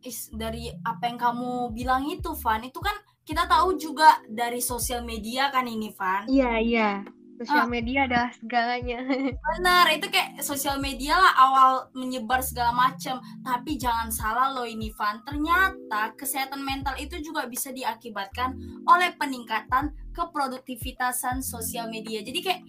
Is, 0.00 0.30
dari 0.30 0.70
apa 0.86 1.10
yang 1.10 1.18
kamu 1.18 1.74
bilang 1.74 2.06
itu 2.06 2.30
Van 2.38 2.62
itu 2.62 2.78
kan 2.78 2.94
kita 3.26 3.50
tahu 3.50 3.74
juga 3.74 4.22
dari 4.30 4.62
sosial 4.62 5.02
media 5.02 5.50
kan 5.50 5.66
ini 5.66 5.90
Van 5.90 6.30
Iya, 6.30 6.52
iya. 6.62 6.90
Ah. 7.02 7.14
Sosial 7.36 7.68
media 7.68 8.08
adalah 8.08 8.32
segalanya. 8.32 8.96
Benar, 9.52 9.92
itu 9.92 10.08
kayak 10.08 10.40
sosial 10.40 10.80
media 10.80 11.20
lah 11.20 11.36
awal 11.36 11.70
menyebar 11.92 12.40
segala 12.40 12.72
macam. 12.72 13.20
Tapi 13.44 13.76
jangan 13.76 14.08
salah 14.08 14.56
loh 14.56 14.64
ini 14.64 14.88
Van, 14.96 15.20
ternyata 15.20 16.16
kesehatan 16.16 16.64
mental 16.64 16.96
itu 16.96 17.20
juga 17.20 17.44
bisa 17.44 17.68
diakibatkan 17.76 18.56
oleh 18.88 19.12
peningkatan 19.20 19.92
keproduktivitasan 20.16 21.44
sosial 21.44 21.92
media. 21.92 22.24
Jadi 22.24 22.40
kayak 22.40 22.64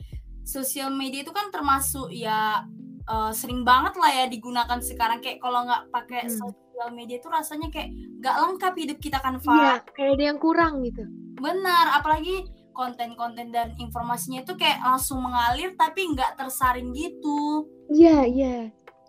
sosial 0.48 0.96
media 0.96 1.28
itu 1.28 1.36
kan 1.36 1.52
termasuk 1.52 2.08
ya 2.10 2.64
eh, 3.04 3.32
sering 3.36 3.68
banget 3.68 4.00
lah 4.00 4.12
ya 4.12 4.26
digunakan 4.32 4.80
sekarang 4.80 5.20
kayak 5.20 5.44
kalau 5.44 5.68
nggak 5.68 5.92
pakai 5.92 6.28
Hmm. 6.28 6.40
sosial 6.40 6.90
media 6.96 7.20
itu 7.20 7.28
rasanya 7.28 7.68
kayak 7.68 7.90
nggak 8.24 8.36
lengkap 8.38 8.74
hidup 8.80 8.98
kita 9.04 9.18
kan 9.20 9.36
Van. 9.44 9.56
Iya, 9.60 9.74
kayak 9.92 10.12
ada 10.16 10.24
yang 10.24 10.40
kurang 10.40 10.84
gitu. 10.88 11.04
Benar, 11.38 12.00
apalagi 12.00 12.48
konten-konten 12.72 13.50
dan 13.50 13.74
informasinya 13.82 14.46
itu 14.46 14.54
kayak 14.54 14.78
langsung 14.86 15.18
mengalir 15.20 15.74
tapi 15.74 16.06
nggak 16.14 16.38
tersaring 16.38 16.94
gitu. 16.94 17.66
Iya, 17.90 18.30
iya. 18.30 18.56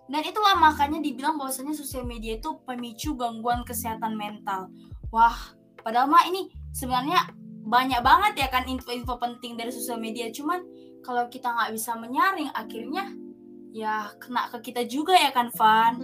Dan 0.09 0.23
itulah 0.25 0.57
makanya 0.57 1.05
dibilang 1.05 1.37
bahwasanya 1.37 1.77
sosial 1.77 2.09
media 2.09 2.41
itu 2.41 2.57
pemicu 2.65 3.13
gangguan 3.13 3.61
kesehatan 3.69 4.17
mental. 4.17 4.73
Wah, 5.13 5.37
padahal 5.85 6.09
mah 6.09 6.25
ini 6.25 6.49
sebenarnya 6.73 7.29
banyak 7.69 8.01
banget 8.01 8.33
ya 8.41 8.49
kan 8.49 8.65
info-info 8.65 9.21
penting 9.21 9.61
dari 9.61 9.69
sosial 9.69 10.01
media. 10.01 10.33
Cuman 10.33 10.65
kalau 11.03 11.27
kita 11.29 11.49
nggak 11.49 11.73
bisa 11.73 11.97
menyaring, 11.97 12.51
akhirnya 12.53 13.05
ya 13.73 14.11
kena 14.17 14.49
ke 14.49 14.73
kita 14.73 14.85
juga 14.85 15.15
ya 15.15 15.31
kan, 15.31 15.49
Van? 15.55 15.95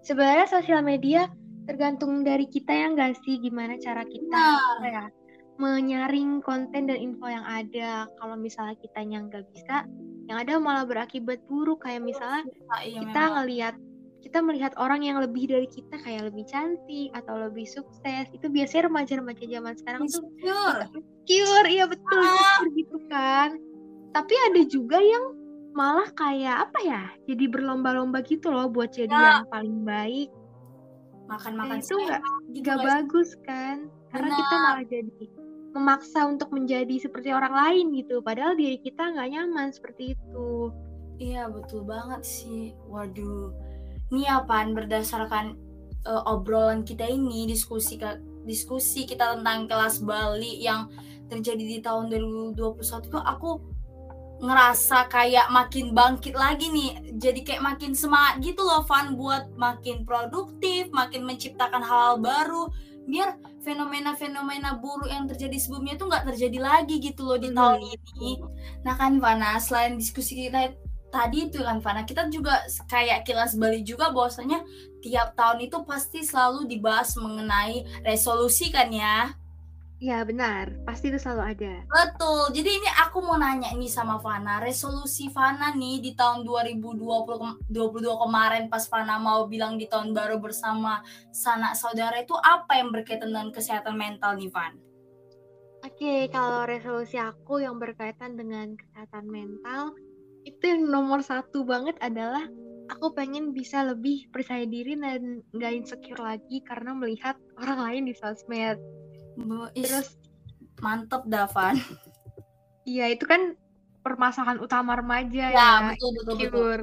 Sebenarnya 0.00 0.46
sosial 0.48 0.80
media 0.82 1.28
tergantung 1.68 2.24
dari 2.24 2.48
kita 2.48 2.72
ya 2.72 2.86
nggak 2.90 3.20
sih 3.22 3.38
gimana 3.38 3.76
cara 3.78 4.02
kita 4.02 4.42
apa 4.58 4.86
ya 4.88 5.04
menyaring 5.60 6.40
konten 6.40 6.88
dan 6.88 6.96
info 6.96 7.28
yang 7.28 7.44
ada. 7.44 8.08
Kalau 8.16 8.34
misalnya 8.34 8.80
kitanya 8.80 9.28
nggak 9.28 9.44
bisa, 9.52 9.84
yang 10.24 10.40
ada 10.40 10.56
malah 10.56 10.88
berakibat 10.88 11.44
buruk 11.44 11.84
kayak 11.84 12.00
misalnya 12.00 12.48
Ah, 12.72 12.80
iya 12.80 13.04
kita 13.04 13.20
memang. 13.20 13.32
ngelihat 13.44 13.74
kita 14.20 14.38
melihat 14.38 14.76
orang 14.76 15.00
yang 15.00 15.16
lebih 15.16 15.44
dari 15.44 15.64
kita 15.64 15.96
kayak 15.98 16.28
lebih 16.28 16.44
cantik 16.44 17.08
atau 17.12 17.40
lebih 17.40 17.64
sukses 17.64 18.28
itu 18.30 18.46
biasanya 18.46 18.86
remaja-remaja 18.86 19.44
zaman 19.44 19.74
sekarang 19.74 20.00
tuh 20.06 20.22
Insecure. 20.38 20.80
insecure 21.24 21.66
iya 21.66 21.84
betul 21.84 22.14
Ah. 22.14 22.28
insecure 22.28 22.70
gitu 22.74 22.96
kan 23.06 23.48
tapi 24.10 24.34
ada 24.44 24.62
juga 24.64 24.98
yang 24.98 25.24
malah 25.70 26.10
kayak 26.12 26.66
apa 26.66 26.78
ya 26.82 27.02
jadi 27.24 27.44
berlomba-lomba 27.46 28.20
gitu 28.22 28.48
loh 28.48 28.66
buat 28.66 28.90
jadi 28.90 29.08
Ya. 29.08 29.26
yang 29.38 29.48
paling 29.48 29.78
baik 29.82 30.30
Makan-makan 31.26 31.78
itu 31.78 31.94
nggak 31.96 32.20
gitu 32.50 32.58
nggak 32.60 32.76
sih? 32.76 32.86
bagus 32.86 33.30
kan 33.40 33.76
karena 34.10 34.28
kita 34.32 34.50
Benar. 34.50 34.64
malah 34.66 34.84
jadi 34.84 35.24
memaksa 35.70 36.20
untuk 36.26 36.50
menjadi 36.50 36.94
seperti 36.98 37.30
orang 37.30 37.54
lain 37.54 37.94
gitu 37.94 38.18
padahal 38.20 38.52
diri 38.52 38.76
kita 38.76 39.06
nggak 39.08 39.30
nyaman 39.30 39.70
seperti 39.70 40.12
itu 40.12 40.74
Iya 41.20 41.46
betul 41.46 41.84
banget 41.84 42.24
sih. 42.24 42.72
Waduh. 42.88 43.52
Ini 44.10 44.26
apaan 44.26 44.74
berdasarkan 44.74 45.44
eh, 46.06 46.22
obrolan 46.26 46.82
kita 46.82 47.06
ini 47.06 47.46
diskusi 47.46 47.98
diskusi 48.44 49.06
kita 49.06 49.38
tentang 49.38 49.68
kelas 49.70 50.02
Bali 50.02 50.64
yang 50.64 50.90
terjadi 51.30 51.62
di 51.62 51.78
tahun 51.78 52.10
2021 52.10 53.06
tuh 53.06 53.22
aku 53.22 53.50
ngerasa 54.40 55.06
kayak 55.12 55.52
makin 55.52 55.92
bangkit 55.92 56.32
lagi 56.32 56.72
nih. 56.72 57.12
Jadi 57.20 57.44
kayak 57.44 57.60
makin 57.62 57.92
semangat 57.92 58.40
gitu 58.40 58.64
loh 58.64 58.82
Van 58.88 59.12
buat 59.14 59.52
makin 59.54 60.08
produktif, 60.08 60.88
makin 60.90 61.28
menciptakan 61.28 61.84
hal-hal 61.84 62.16
baru 62.18 62.72
biar 63.10 63.36
fenomena-fenomena 63.60 64.78
buruk 64.78 65.08
yang 65.10 65.26
terjadi 65.26 65.56
sebelumnya 65.58 65.98
tuh 65.98 66.08
nggak 66.08 66.30
terjadi 66.30 66.58
lagi 66.62 66.96
gitu 67.02 67.26
loh 67.26 67.36
di 67.36 67.50
Hmm. 67.52 67.58
tahun 67.58 67.80
ini. 67.84 68.30
Nah 68.86 68.94
kan 68.96 69.20
Vana, 69.20 69.60
selain 69.60 70.00
diskusi 70.00 70.48
kita 70.48 70.72
tadi 71.10 71.50
itu 71.50 71.60
kan 71.60 71.82
Vana, 71.82 72.06
kita 72.06 72.30
juga 72.30 72.62
kayak 72.86 73.26
kilas 73.26 73.58
balik 73.58 73.82
juga 73.82 74.14
bahwasanya 74.14 74.62
tiap 75.02 75.34
tahun 75.34 75.66
itu 75.66 75.82
pasti 75.84 76.22
selalu 76.22 76.70
dibahas 76.70 77.12
mengenai 77.18 77.84
resolusi 78.06 78.70
kan 78.70 78.88
ya. 78.88 79.34
ya 80.00 80.24
benar 80.24 80.72
pasti 80.88 81.12
itu 81.12 81.20
selalu 81.20 81.42
ada 81.44 81.74
Betul. 81.84 82.56
Jadi 82.56 82.70
ini 82.72 82.88
aku 83.04 83.20
mau 83.20 83.36
nanya 83.36 83.76
nih 83.76 83.90
sama 83.92 84.16
Vana, 84.16 84.56
resolusi 84.56 85.28
Vana 85.28 85.76
nih 85.76 86.00
di 86.00 86.16
tahun 86.16 86.40
2020 86.40 87.04
kem- 87.36 87.60
22 87.68 88.08
kemarin 88.16 88.72
pas 88.72 88.80
Vana 88.88 89.20
mau 89.20 89.44
bilang 89.44 89.76
di 89.76 89.84
tahun 89.84 90.16
baru 90.16 90.40
bersama 90.40 91.04
sanak 91.28 91.76
saudara 91.76 92.16
itu 92.16 92.32
apa 92.32 92.80
yang 92.80 92.88
berkaitan 92.88 93.28
dengan 93.28 93.52
kesehatan 93.52 93.92
mental 93.92 94.40
nih 94.40 94.48
Van? 94.48 94.72
Oke, 95.80 96.28
kalau 96.28 96.68
resolusi 96.68 97.16
aku 97.16 97.64
yang 97.64 97.80
berkaitan 97.80 98.36
dengan 98.36 98.76
kesehatan 98.76 99.24
mental, 99.28 99.96
itu 100.44 100.62
yang 100.64 100.88
nomor 100.88 101.20
satu 101.20 101.64
banget 101.64 101.96
adalah 102.00 102.44
aku 102.90 103.14
pengen 103.14 103.54
bisa 103.54 103.86
lebih 103.86 104.26
percaya 104.34 104.66
diri 104.66 104.98
dan 104.98 105.44
nggak 105.54 105.72
insecure 105.72 106.20
lagi 106.20 106.58
karena 106.66 106.90
melihat 106.96 107.38
orang 107.60 107.80
lain 107.86 108.02
di 108.10 108.14
sosmed. 108.18 108.78
Is, 109.72 109.88
Terus, 109.88 110.08
mantep 110.82 111.22
dah 111.30 111.46
Van. 111.48 111.78
iya 112.88 113.08
itu 113.12 113.24
kan 113.24 113.54
permasalahan 114.00 114.58
utama 114.58 114.96
remaja 114.98 115.52
Ya, 115.52 115.54
ya, 115.54 115.70
betul 115.94 116.10
betul 116.18 116.36
betul. 116.40 116.80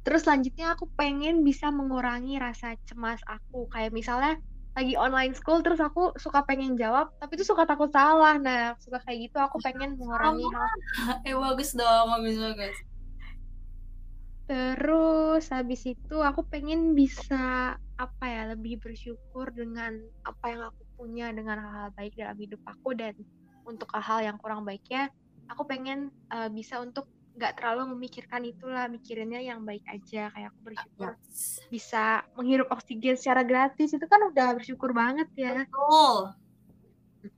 Terus 0.00 0.20
selanjutnya 0.24 0.72
aku 0.74 0.88
pengen 0.96 1.44
bisa 1.44 1.68
mengurangi 1.68 2.40
rasa 2.40 2.74
cemas 2.88 3.20
aku. 3.28 3.68
Kayak 3.68 3.92
misalnya 3.92 4.40
lagi 4.80 4.96
online 4.96 5.36
school 5.36 5.60
terus 5.60 5.76
aku 5.76 6.16
suka 6.16 6.40
pengen 6.48 6.80
jawab 6.80 7.12
tapi 7.20 7.36
itu 7.36 7.44
suka 7.44 7.68
takut 7.68 7.92
salah. 7.92 8.40
Nah, 8.40 8.72
suka 8.80 8.96
kayak 9.04 9.28
gitu 9.28 9.36
aku 9.36 9.60
pengen 9.60 10.00
mengurangi 10.00 10.48
hal 10.48 10.68
Eh 11.28 11.36
bagus 11.36 11.76
dong, 11.76 12.06
bagus 12.08 12.36
bagus. 12.40 12.76
Terus 14.48 15.44
habis 15.52 15.84
itu 15.86 16.16
aku 16.18 16.42
pengen 16.48 16.96
bisa 16.96 17.76
apa 18.00 18.24
ya 18.24 18.56
lebih 18.56 18.80
bersyukur 18.80 19.52
dengan 19.52 20.00
apa 20.24 20.44
yang 20.48 20.72
aku 20.72 20.82
punya 20.96 21.28
dengan 21.30 21.60
hal-hal 21.60 21.92
baik 21.92 22.16
dalam 22.16 22.34
hidup 22.40 22.60
aku 22.64 22.96
dan 22.96 23.12
untuk 23.68 23.92
hal-hal 23.92 24.32
yang 24.32 24.36
kurang 24.40 24.64
baiknya 24.64 25.12
aku 25.52 25.68
pengen 25.68 26.08
eh, 26.32 26.48
bisa 26.48 26.80
untuk 26.80 27.04
nggak 27.36 27.52
terlalu 27.56 27.94
memikirkan 27.94 28.42
itulah 28.42 28.86
mikirinnya 28.86 29.40
yang 29.40 29.62
baik 29.62 29.86
aja 29.86 30.28
kayak 30.30 30.50
aku 30.50 30.60
bersyukur 30.72 31.10
Yes. 31.30 31.62
bisa 31.70 32.26
menghirup 32.34 32.68
oksigen 32.68 33.14
secara 33.14 33.46
gratis 33.46 33.94
itu 33.94 34.06
kan 34.06 34.20
udah 34.28 34.54
bersyukur 34.58 34.90
banget 34.90 35.30
ya 35.34 35.64
Betul. 35.64 36.34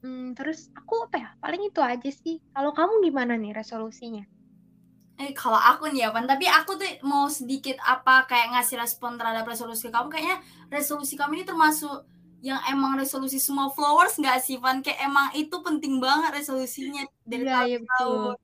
Mm, 0.03 0.39
terus 0.39 0.71
aku 0.73 1.11
apa 1.11 1.17
ya 1.19 1.31
paling 1.39 1.63
itu 1.67 1.83
aja 1.83 2.11
sih 2.11 2.39
kalau 2.55 2.71
kamu 2.71 3.03
gimana 3.03 3.35
nih 3.35 3.51
resolusinya 3.53 4.23
Eh 5.21 5.37
kalau 5.37 5.61
aku 5.61 5.93
nih 5.93 6.09
ya 6.09 6.11
Van, 6.11 6.25
tapi 6.25 6.49
aku 6.49 6.81
tuh 6.81 6.89
mau 7.05 7.29
sedikit 7.29 7.77
apa 7.85 8.25
kayak 8.25 8.57
ngasih 8.57 8.81
respon 8.81 9.21
terhadap 9.21 9.45
resolusi 9.45 9.93
kamu. 9.93 10.09
Kayaknya 10.09 10.41
resolusi 10.73 11.15
kamu 11.21 11.37
ini 11.37 11.45
termasuk 11.45 12.09
yang 12.41 12.59
emang 12.67 12.97
resolusi 12.97 13.37
semua 13.37 13.69
flowers 13.71 14.17
nggak 14.17 14.41
sih 14.41 14.57
Van? 14.57 14.81
Kayak 14.81 15.05
emang 15.05 15.29
itu 15.37 15.53
penting 15.63 16.01
banget 16.01 16.33
resolusinya 16.43 17.05
dari 17.29 17.45
Iya, 17.45 17.55
tahun 17.55 17.69
ke 17.69 17.79
betul. 17.85 17.93
tahun. 17.93 18.35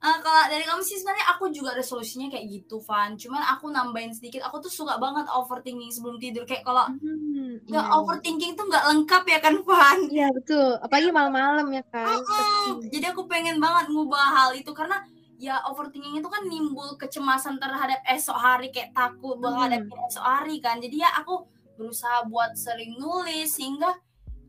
Eh, 0.00 0.16
kalau 0.24 0.48
dari 0.48 0.64
kamu 0.64 0.80
sih 0.80 0.96
sebenarnya 0.96 1.28
aku 1.36 1.52
juga 1.52 1.76
resolusinya 1.76 2.32
kayak 2.32 2.48
gitu 2.48 2.80
Van. 2.80 3.20
Cuman 3.20 3.44
aku 3.44 3.68
nambahin 3.68 4.16
sedikit. 4.16 4.40
Aku 4.48 4.56
tuh 4.56 4.72
suka 4.72 4.96
banget 4.96 5.28
overthinking 5.28 5.92
sebelum 5.92 6.16
tidur. 6.16 6.48
Kayak 6.48 6.64
kalau 6.64 6.88
Hmm, 6.88 7.60
nggak 7.68 7.84
iya, 7.84 7.92
iya. 7.92 7.98
overthinking 8.00 8.56
tuh 8.56 8.64
nggak 8.64 8.84
lengkap 8.88 9.22
ya 9.28 9.38
kan 9.44 9.54
Van? 9.60 9.98
Iya 10.08 10.26
betul, 10.32 10.80
apalagi 10.80 11.12
malam-malam 11.12 11.68
ya 11.68 11.84
kan. 11.92 12.16
Mm-mm. 12.16 12.24
sepi. 12.24 12.96
Jadi 12.96 13.06
aku 13.12 13.28
pengen 13.28 13.60
banget 13.60 13.92
ngubah 13.92 14.24
hal 14.32 14.50
itu 14.56 14.72
karena 14.72 15.04
ya 15.36 15.60
overthinking 15.68 16.16
itu 16.16 16.28
kan 16.32 16.48
nimbul 16.48 16.96
kecemasan 16.96 17.60
terhadap 17.60 18.00
esok 18.08 18.36
hari 18.36 18.72
kayak 18.72 18.96
takut 18.96 19.36
menghadapi 19.36 19.84
esok 20.08 20.24
hari 20.24 20.64
kan. 20.64 20.80
Jadi 20.80 20.96
ya 20.96 21.12
aku 21.12 21.44
berusaha 21.76 22.24
buat 22.24 22.56
sering 22.56 22.96
nulis 22.96 23.52
sehingga 23.52 24.00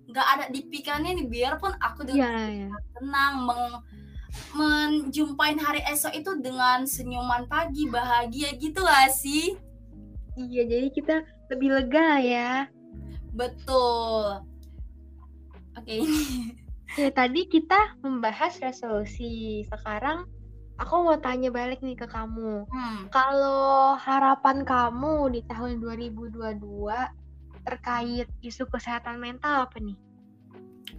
nggak 0.07 0.27
ada 0.31 0.45
di 0.47 0.63
pikirannya 0.63 1.11
nih 1.19 1.27
biarpun 1.27 1.75
aku 1.75 2.07
dengan 2.07 2.31
Iya, 2.39 2.67
ya. 2.67 2.69
tenang 2.95 3.33
meng 3.47 3.63
menjumpain 4.55 5.59
hari 5.59 5.83
esok 5.87 6.15
itu 6.15 6.31
dengan 6.39 6.87
senyuman 6.87 7.47
pagi 7.47 7.87
bahagia 7.87 8.55
gitu 8.55 8.83
gak 8.83 9.11
sih? 9.11 9.55
Iya, 10.39 10.63
jadi 10.67 10.87
kita 10.91 11.15
lebih 11.51 11.69
lega 11.75 12.09
ya. 12.23 12.51
Betul. 13.35 14.43
Oke. 15.75 16.03
Ya, 16.99 17.07
tadi 17.07 17.47
kita 17.47 17.95
membahas 18.03 18.59
resolusi. 18.59 19.63
Sekarang 19.63 20.27
aku 20.75 20.93
mau 21.07 21.15
tanya 21.23 21.47
balik 21.47 21.79
nih 21.79 21.95
ke 21.95 22.03
kamu. 22.03 22.67
Hmm. 22.67 23.07
Kalau 23.07 23.95
harapan 23.95 24.67
kamu 24.67 25.31
di 25.31 25.41
tahun 25.47 25.79
2022 25.79 26.59
terkait 27.63 28.27
isu 28.43 28.67
kesehatan 28.67 29.23
mental 29.23 29.69
apa 29.69 29.77
nih? 29.79 29.95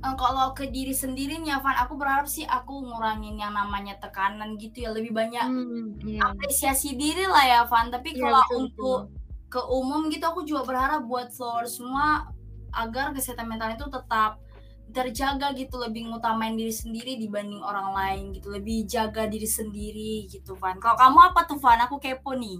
Eh, 0.03 0.15
kalau 0.19 0.51
ke 0.51 0.67
diri 0.67 0.91
sendiri 0.91 1.39
nih 1.39 1.63
Van 1.63 1.79
aku 1.79 1.95
berharap 1.95 2.27
sih 2.27 2.43
aku 2.43 2.83
ngurangin 2.83 3.39
yang 3.39 3.55
namanya 3.55 3.95
tekanan 4.03 4.59
gitu 4.59 4.83
ya 4.83 4.91
lebih 4.91 5.15
banyak 5.15 5.47
Hmm, 5.47 5.95
iya. 6.03 6.27
apresiasi 6.27 6.99
diri 6.99 7.23
lah 7.23 7.45
ya 7.47 7.61
Van 7.71 7.87
tapi 7.87 8.11
Iya, 8.11 8.27
kalau 8.27 8.43
untuk 8.59 9.01
ke 9.47 9.63
umum 9.63 10.11
gitu 10.11 10.27
aku 10.27 10.43
juga 10.43 10.67
berharap 10.67 11.07
buat 11.07 11.31
follower 11.31 11.71
semua 11.71 12.27
agar 12.75 13.15
kesehatan 13.15 13.47
mental 13.47 13.79
itu 13.79 13.87
tetap 13.87 14.43
terjaga 14.91 15.55
gitu 15.55 15.79
lebih 15.79 16.11
ngutamain 16.11 16.59
diri 16.59 16.75
sendiri 16.75 17.15
dibanding 17.15 17.63
orang 17.63 17.95
lain 17.95 18.25
gitu 18.35 18.51
lebih 18.51 18.83
jaga 18.85 19.31
diri 19.31 19.47
sendiri 19.47 20.27
gitu 20.27 20.59
Van 20.59 20.83
kalau 20.83 20.99
kamu 20.99 21.31
apa 21.31 21.47
tuh 21.47 21.63
Van 21.63 21.79
aku 21.79 22.03
kepo 22.03 22.35
nih. 22.35 22.59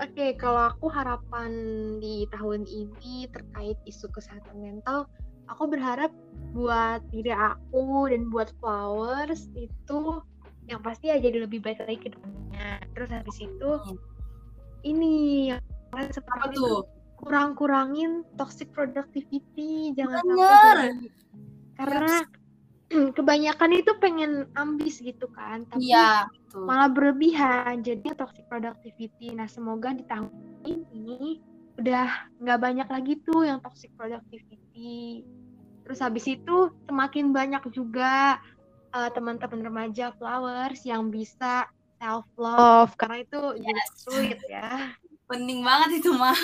Oke, 0.00 0.34
kalau 0.34 0.72
aku 0.72 0.88
harapan 0.90 1.52
di 2.00 2.26
tahun 2.32 2.64
ini 2.64 3.28
terkait 3.28 3.76
isu 3.84 4.08
kesehatan 4.08 4.56
mental, 4.58 5.04
aku 5.50 5.70
berharap 5.70 6.10
buat 6.52 7.00
diri 7.10 7.32
aku 7.32 8.12
dan 8.12 8.28
buat 8.28 8.52
flowers 8.60 9.48
itu 9.56 10.20
yang 10.68 10.80
pasti 10.84 11.10
ya 11.10 11.18
jadi 11.18 11.48
lebih 11.48 11.64
baik 11.64 11.82
lagi 11.82 11.98
ke 11.98 12.08
depannya. 12.12 12.80
Terus 12.92 13.10
habis 13.10 13.36
itu 13.40 13.70
Hmm. 13.82 13.98
ini 14.86 15.14
yang 15.54 15.62
apa 15.94 16.50
itu 16.50 16.58
tuh 16.58 16.76
kurang-kurangin 17.22 18.26
toxic 18.34 18.70
productivity, 18.74 19.94
jangan 19.94 20.22
Bener. 20.26 20.76
sampai 20.76 20.88
jadi 20.98 21.08
karena 21.72 22.14
kebanyakan 23.16 23.70
itu 23.72 23.92
pengen 24.02 24.32
ambis 24.58 25.00
gitu 25.00 25.30
kan, 25.32 25.64
tapi 25.70 25.88
iya 25.88 26.26
betul 26.52 26.68
malah 26.68 26.88
berlebihan 26.92 27.80
jadinya 27.80 28.14
toxic 28.14 28.44
productivity 28.46 29.32
nah 29.32 29.48
semoga 29.48 29.96
di 29.96 30.04
tahun 30.04 30.28
ini 30.68 31.40
udah 31.80 32.08
nggak 32.38 32.60
banyak 32.60 32.88
lagi 32.92 33.12
tuh 33.24 33.48
yang 33.48 33.58
toxic 33.64 33.88
productivity 33.96 34.60
terus 35.82 35.98
habis 35.98 36.24
itu 36.24 36.56
semakin 36.86 37.30
banyak 37.30 37.62
juga 37.70 38.38
uh, 38.90 39.10
teman-teman 39.12 39.60
remaja 39.62 40.14
flowers 40.16 40.80
yang 40.86 41.10
bisa 41.10 41.66
self 41.98 42.26
love 42.34 42.92
karena 42.96 43.22
itu 43.22 43.40
jadi 43.60 43.80
Yes. 43.82 43.90
sulit 43.98 44.40
ya. 44.46 44.94
Penting 45.30 45.62
banget 45.62 46.02
itu 46.04 46.10
mah 46.12 46.34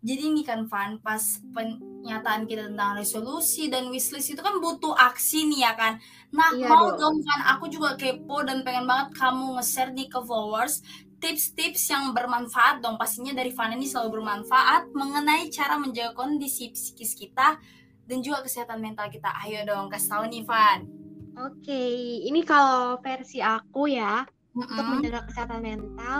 jadi 0.00 0.32
ini 0.32 0.40
kan 0.40 0.64
Van 0.64 0.96
pas 0.98 1.20
pernyataan 1.52 2.48
kita 2.48 2.72
tentang 2.72 2.96
resolusi 2.96 3.68
dan 3.68 3.92
wishlist 3.92 4.32
itu 4.32 4.40
kan 4.40 4.56
butuh 4.56 4.96
aksi 4.96 5.44
nih 5.52 5.68
ya 5.68 5.72
kan? 5.76 6.00
Nah 6.32 6.56
Iya 6.56 6.72
mau 6.72 6.96
dong. 6.96 7.20
dong 7.20 7.28
Van 7.28 7.42
aku 7.52 7.68
juga 7.68 8.00
kepo 8.00 8.40
dan 8.40 8.64
pengen 8.64 8.88
banget 8.88 9.12
kamu 9.12 9.60
nge-share 9.60 9.92
nih 9.92 10.08
ke 10.08 10.16
followers 10.24 10.80
tips-tips 11.20 11.92
yang 11.92 12.16
bermanfaat 12.16 12.80
dong. 12.80 12.96
Pastinya 12.96 13.36
dari 13.36 13.52
Van 13.52 13.76
ini 13.76 13.84
selalu 13.84 14.20
bermanfaat 14.20 14.90
mengenai 14.96 15.52
cara 15.52 15.76
menjaga 15.76 16.16
kondisi 16.16 16.72
psikis 16.72 17.14
kita 17.14 17.60
dan 18.08 18.18
juga 18.24 18.42
kesehatan 18.42 18.80
mental 18.80 19.12
kita. 19.12 19.28
Ayo 19.44 19.62
dong 19.68 19.92
kasih 19.92 20.08
tahu 20.08 20.24
nih 20.26 20.42
Van 20.48 21.00
oke 21.40 21.82
ini 22.26 22.40
kalau 22.42 22.98
versi 23.00 23.38
aku 23.40 23.88
ya 23.88 24.26
untuk 24.52 24.74
Mm-mm. 24.76 24.98
menjaga 24.98 25.24
kesehatan 25.30 25.62
mental 25.62 26.18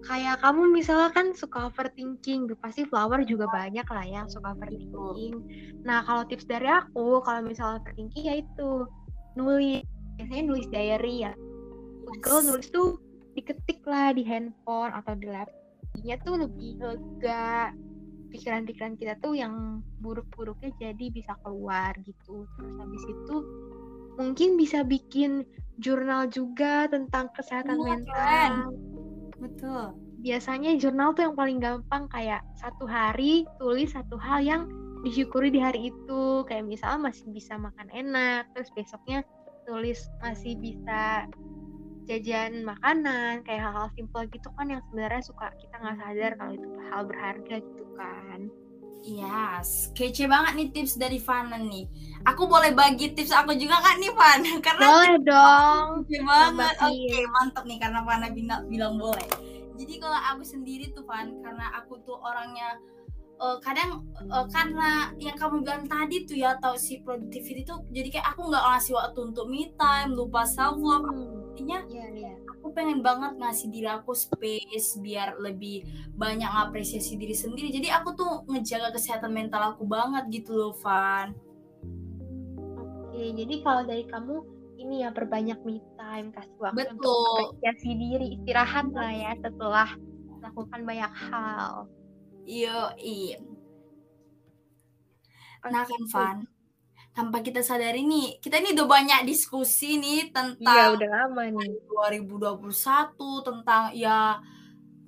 kayak 0.00 0.40
kamu 0.40 0.72
misalnya 0.72 1.12
kan 1.12 1.36
suka 1.36 1.68
overthinking 1.68 2.48
pasti 2.58 2.88
flower 2.88 3.20
juga 3.22 3.44
banyak 3.52 3.84
lah 3.84 4.04
ya 4.08 4.24
yang 4.24 4.28
suka 4.32 4.56
overthinking. 4.56 5.36
Nah 5.84 6.00
kalau 6.08 6.24
tips 6.24 6.48
dari 6.48 6.72
aku 6.72 7.20
kalau 7.20 7.44
misalnya 7.44 7.84
overthinking 7.84 8.24
ya 8.24 8.40
itu 8.40 8.88
nulis. 9.36 9.84
Biasanya 10.16 10.44
nulis 10.48 10.66
diary 10.72 11.28
ya. 11.28 11.32
Kalau 12.24 12.40
nulis 12.48 12.72
tuh 12.72 12.96
diketik 13.34 13.82
lah 13.86 14.10
di 14.14 14.26
handphone 14.26 14.92
atau 14.94 15.14
di 15.14 15.26
laptopnya 15.30 16.16
tuh 16.22 16.34
lebih 16.46 16.80
lega. 16.80 17.74
Pikiran-pikiran 18.30 18.94
kita 18.94 19.18
tuh 19.18 19.34
yang 19.34 19.82
buruk-buruknya 19.98 20.70
jadi 20.78 21.10
bisa 21.10 21.34
keluar 21.42 21.98
gitu. 22.06 22.46
Terus 22.54 22.74
habis 22.78 23.02
itu 23.10 23.36
mungkin 24.14 24.54
bisa 24.54 24.86
bikin 24.86 25.42
jurnal 25.82 26.30
juga 26.30 26.86
tentang 26.86 27.26
kesehatan 27.34 27.82
Wah, 27.82 27.86
mental. 27.90 28.52
betul. 29.42 29.84
Biasanya 30.22 30.78
jurnal 30.78 31.16
tuh 31.18 31.26
yang 31.26 31.34
paling 31.34 31.58
gampang 31.58 32.06
kayak 32.12 32.46
satu 32.54 32.86
hari 32.86 33.48
tulis 33.58 33.90
satu 33.90 34.14
hal 34.14 34.46
yang 34.46 34.70
disyukuri 35.02 35.50
di 35.50 35.58
hari 35.58 35.90
itu. 35.90 36.46
Kayak 36.46 36.70
misalnya 36.70 37.10
masih 37.10 37.26
bisa 37.34 37.58
makan 37.58 37.90
enak 37.90 38.46
terus 38.54 38.70
besoknya 38.78 39.26
tulis 39.66 40.06
masih 40.22 40.54
bisa 40.54 41.26
jajan 42.08 42.64
makanan 42.64 43.42
kayak 43.44 43.68
hal-hal 43.68 43.88
simpel 43.96 44.22
gitu 44.28 44.48
kan 44.56 44.66
yang 44.70 44.82
sebenarnya 44.88 45.22
suka 45.24 45.46
kita 45.60 45.74
nggak 45.80 45.96
sadar 46.00 46.32
kalau 46.38 46.52
itu 46.56 46.68
hal 46.90 47.02
berharga 47.08 47.56
gitu 47.60 47.84
kan 47.98 48.40
Yes, 49.00 49.88
kece 49.96 50.28
banget 50.28 50.52
nih 50.60 50.68
tips 50.76 51.00
dari 51.00 51.16
Fana 51.16 51.56
nih. 51.56 51.88
Aku 52.28 52.44
boleh 52.44 52.76
bagi 52.76 53.16
tips 53.16 53.32
aku 53.32 53.56
juga 53.56 53.80
kan 53.80 53.96
nih 53.96 54.12
Van? 54.12 54.40
Karena 54.66 54.84
boleh 54.92 55.16
dong 55.24 55.86
kece 56.04 56.20
banget. 56.20 56.74
Oke, 56.84 57.08
Bagiin. 57.08 57.24
mantap 57.32 57.64
nih 57.64 57.78
karena 57.80 58.00
Fana 58.04 58.28
bilang, 58.28 58.62
bilang 58.68 58.94
boleh. 59.00 59.24
Jadi 59.80 59.96
kalau 59.96 60.20
aku 60.20 60.44
sendiri 60.44 60.92
tuh 60.92 61.08
Van, 61.08 61.32
karena 61.40 61.72
aku 61.80 61.96
tuh 62.04 62.20
orangnya 62.20 62.76
eh, 63.40 63.56
kadang 63.64 64.04
eh, 64.20 64.46
karena 64.52 65.16
yang 65.16 65.36
kamu 65.40 65.64
bilang 65.64 65.88
tadi 65.88 66.28
tuh 66.28 66.36
ya 66.36 66.60
atau 66.60 66.76
si 66.76 67.00
productivity 67.00 67.64
tuh 67.64 67.80
jadi 67.88 68.20
kayak 68.20 68.36
aku 68.36 68.52
nggak 68.52 68.64
ngasih 68.68 69.00
waktu 69.00 69.20
untuk 69.32 69.48
me 69.48 69.72
time, 69.80 70.12
lupa 70.12 70.44
self 70.44 70.76
love. 70.76 71.08
Hmm, 71.08 71.39
Intinya 71.50 71.82
iya 71.90 72.06
iya. 72.14 72.32
aku 72.46 72.70
pengen 72.70 73.02
banget 73.02 73.36
ngasih 73.36 73.68
diri 73.74 73.88
aku 73.90 74.14
space 74.14 74.96
biar 75.02 75.36
lebih 75.42 75.82
banyak 76.14 76.46
ngapresiasi 76.46 77.18
diri 77.18 77.34
sendiri. 77.34 77.74
Jadi 77.74 77.90
aku 77.90 78.14
tuh 78.14 78.32
ngejaga 78.46 78.94
kesehatan 78.94 79.34
mental 79.34 79.74
aku 79.74 79.84
banget 79.84 80.30
gitu 80.30 80.54
loh 80.54 80.72
Van. 80.80 81.34
Oke 82.78 83.34
jadi 83.34 83.54
kalau 83.66 83.82
dari 83.84 84.06
kamu 84.06 84.36
ini 84.80 85.04
ya 85.04 85.12
perbanyak 85.12 85.60
me 85.66 85.82
time 86.00 86.32
kasih 86.32 86.56
waktu 86.56 86.96
untuk 86.96 87.04
Betul. 87.04 87.60
apresiasi 87.60 87.90
diri 87.98 88.26
istirahat 88.40 88.86
lah 88.96 89.12
ya 89.12 89.32
setelah 89.42 89.88
melakukan 90.40 90.80
banyak 90.86 91.12
hal. 91.28 91.90
Yo 92.48 92.94
nah 95.68 95.84
kan. 95.84 96.02
Van 96.08 96.38
tanpa 97.10 97.42
kita 97.42 97.60
sadari 97.60 98.06
nih 98.06 98.38
kita 98.38 98.62
ini 98.62 98.72
udah 98.78 98.86
banyak 98.86 99.20
diskusi 99.26 99.98
nih 99.98 100.30
Iya 100.30 100.34
tentang 100.34 100.94
udah 100.94 101.10
lama 101.10 101.42
nih. 101.50 101.70
2021 101.90 103.46
tentang 103.46 103.82
ya 103.92 104.38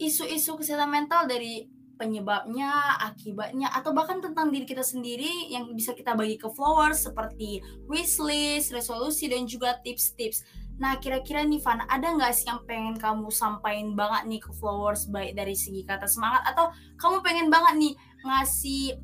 isu-isu 0.03 0.59
kesehatan 0.59 0.91
mental 0.91 1.31
dari 1.31 1.71
penyebabnya, 2.03 2.99
akibatnya, 2.99 3.71
atau 3.71 3.95
bahkan 3.95 4.19
tentang 4.19 4.51
diri 4.51 4.67
kita 4.67 4.83
sendiri 4.83 5.47
yang 5.55 5.71
bisa 5.71 5.95
kita 5.95 6.19
bagi 6.19 6.35
ke 6.35 6.51
followers 6.51 7.07
seperti 7.07 7.63
wishlist, 7.87 8.75
resolusi, 8.75 9.31
dan 9.31 9.47
juga 9.47 9.79
tips-tips. 9.87 10.43
Nah, 10.83 10.99
kira-kira 10.99 11.47
nih 11.47 11.63
Van, 11.63 11.87
ada 11.87 12.11
nggak 12.11 12.35
sih 12.35 12.51
yang 12.51 12.67
pengen 12.67 12.99
kamu 12.99 13.31
sampaikan 13.31 13.95
banget 13.95 14.23
nih 14.27 14.41
ke 14.43 14.51
followers 14.59 15.07
baik 15.07 15.39
dari 15.39 15.55
segi 15.55 15.87
kata 15.87 16.11
semangat 16.11 16.43
atau 16.51 16.75
kamu 16.99 17.23
pengen 17.23 17.49
banget 17.53 17.75
nih 17.79 17.95
ngasih 18.27 18.99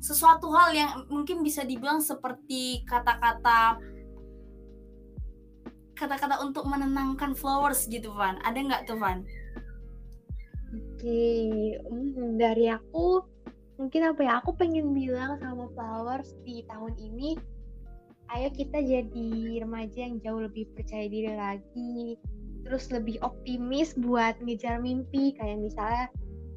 sesuatu 0.00 0.48
hal 0.56 0.72
yang 0.72 0.90
mungkin 1.12 1.44
bisa 1.44 1.62
dibilang 1.62 2.00
seperti 2.00 2.82
kata-kata 2.88 3.76
kata-kata 5.92 6.40
untuk 6.40 6.64
menenangkan 6.64 7.36
flowers 7.36 7.84
gitu 7.84 8.16
Van 8.16 8.40
ada 8.40 8.56
nggak 8.56 8.88
tuh 8.88 8.96
Van? 8.96 9.20
Oke, 10.70 11.76
hmm, 11.82 12.38
dari 12.38 12.70
aku 12.70 13.24
mungkin 13.80 14.12
apa 14.12 14.20
ya? 14.22 14.32
Aku 14.44 14.52
pengen 14.54 14.92
bilang 14.92 15.40
sama 15.40 15.66
flowers 15.72 16.36
di 16.44 16.62
tahun 16.68 16.94
ini, 17.00 17.34
ayo 18.36 18.52
kita 18.52 18.78
jadi 18.84 19.64
remaja 19.64 19.98
yang 19.98 20.22
jauh 20.22 20.44
lebih 20.44 20.68
percaya 20.76 21.10
diri 21.10 21.32
lagi, 21.34 22.20
terus 22.62 22.92
lebih 22.94 23.18
optimis 23.24 23.96
buat 23.98 24.38
ngejar 24.44 24.78
mimpi, 24.78 25.34
kayak 25.34 25.58
misalnya 25.58 26.06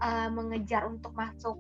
uh, 0.06 0.30
mengejar 0.30 0.86
untuk 0.86 1.16
masuk 1.18 1.58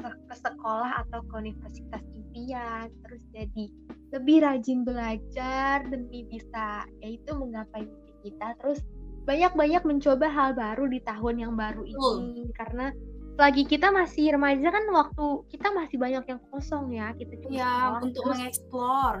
ke 0.00 0.34
sekolah 0.36 1.04
atau 1.06 1.20
ke 1.26 1.34
universitas 1.36 2.02
impian, 2.16 2.88
terus 3.04 3.22
jadi 3.32 3.64
lebih 4.12 4.36
rajin 4.44 4.84
belajar 4.84 5.84
demi 5.88 6.24
bisa 6.28 6.84
yaitu 7.00 7.30
menggapai 7.36 7.84
mimpi 7.84 8.12
kita, 8.30 8.56
terus 8.60 8.80
banyak-banyak 9.22 9.82
mencoba 9.86 10.26
hal 10.26 10.50
baru 10.52 10.90
di 10.90 10.98
tahun 11.06 11.36
yang 11.38 11.54
baru 11.54 11.86
ini 11.86 12.50
karena 12.58 12.90
lagi 13.38 13.64
kita 13.64 13.88
masih 13.88 14.34
remaja 14.36 14.68
kan 14.68 14.84
waktu 14.92 15.24
kita 15.48 15.72
masih 15.72 15.96
banyak 15.96 16.24
yang 16.26 16.40
kosong 16.52 16.92
ya 16.92 17.14
kita 17.16 17.38
cuma 17.40 17.54
Ya 17.54 17.64
sekolah, 17.64 18.00
untuk 18.04 18.22
terus, 18.26 18.32
mengeksplor. 18.36 19.14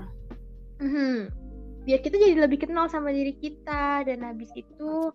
mhm, 0.82 1.16
biar 1.82 1.98
kita 1.98 2.14
jadi 2.14 2.46
lebih 2.46 2.62
kenal 2.62 2.86
sama 2.86 3.10
diri 3.10 3.34
kita. 3.38 4.06
Dan 4.06 4.22
habis 4.22 4.50
itu 4.54 5.10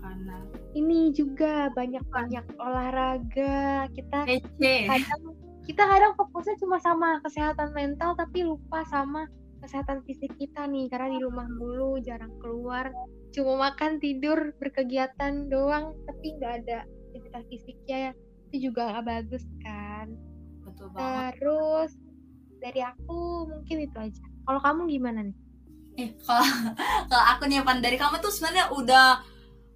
Fana. 0.00 0.44
ini 0.76 1.12
juga 1.12 1.72
banyak-banyak 1.72 2.44
olahraga. 2.60 3.88
Kita 3.92 4.28
Kece. 4.28 4.88
kadang 4.88 5.22
kita 5.64 5.82
kadang 5.86 6.12
fokusnya 6.18 6.56
cuma 6.58 6.82
sama 6.82 7.22
kesehatan 7.22 7.70
mental 7.76 8.16
tapi 8.18 8.42
lupa 8.42 8.82
sama 8.88 9.28
kesehatan 9.64 10.04
fisik 10.04 10.32
kita 10.36 10.68
nih. 10.68 10.88
Karena 10.92 11.08
di 11.16 11.20
rumah 11.24 11.48
mulu 11.48 12.00
jarang 12.04 12.32
keluar. 12.40 12.92
Cuma 13.30 13.70
makan 13.70 14.00
tidur 14.02 14.52
berkegiatan 14.60 15.48
doang. 15.48 15.96
Tapi 16.04 16.26
nggak 16.36 16.52
ada 16.64 16.84
aktivitas 17.10 17.44
fisiknya 17.48 17.96
ya. 18.10 18.12
Itu 18.50 18.70
juga 18.70 18.92
nggak 18.92 19.06
bagus 19.08 19.44
kan? 19.64 20.12
Betul 20.68 20.92
banget. 20.92 21.40
Terus 21.40 21.90
dari 22.60 22.80
aku 22.84 23.48
mungkin 23.48 23.76
itu 23.88 23.96
aja. 23.96 24.24
Kalau 24.44 24.60
kamu 24.60 24.90
gimana 24.90 25.24
nih 25.24 25.49
eh 25.98 26.14
kalau 26.22 26.44
kalau 27.10 27.24
aku 27.34 27.42
nih 27.50 27.62
Van 27.64 27.82
dari 27.82 27.96
kamu 27.98 28.22
tuh 28.22 28.30
sebenarnya 28.30 28.70
udah 28.74 29.08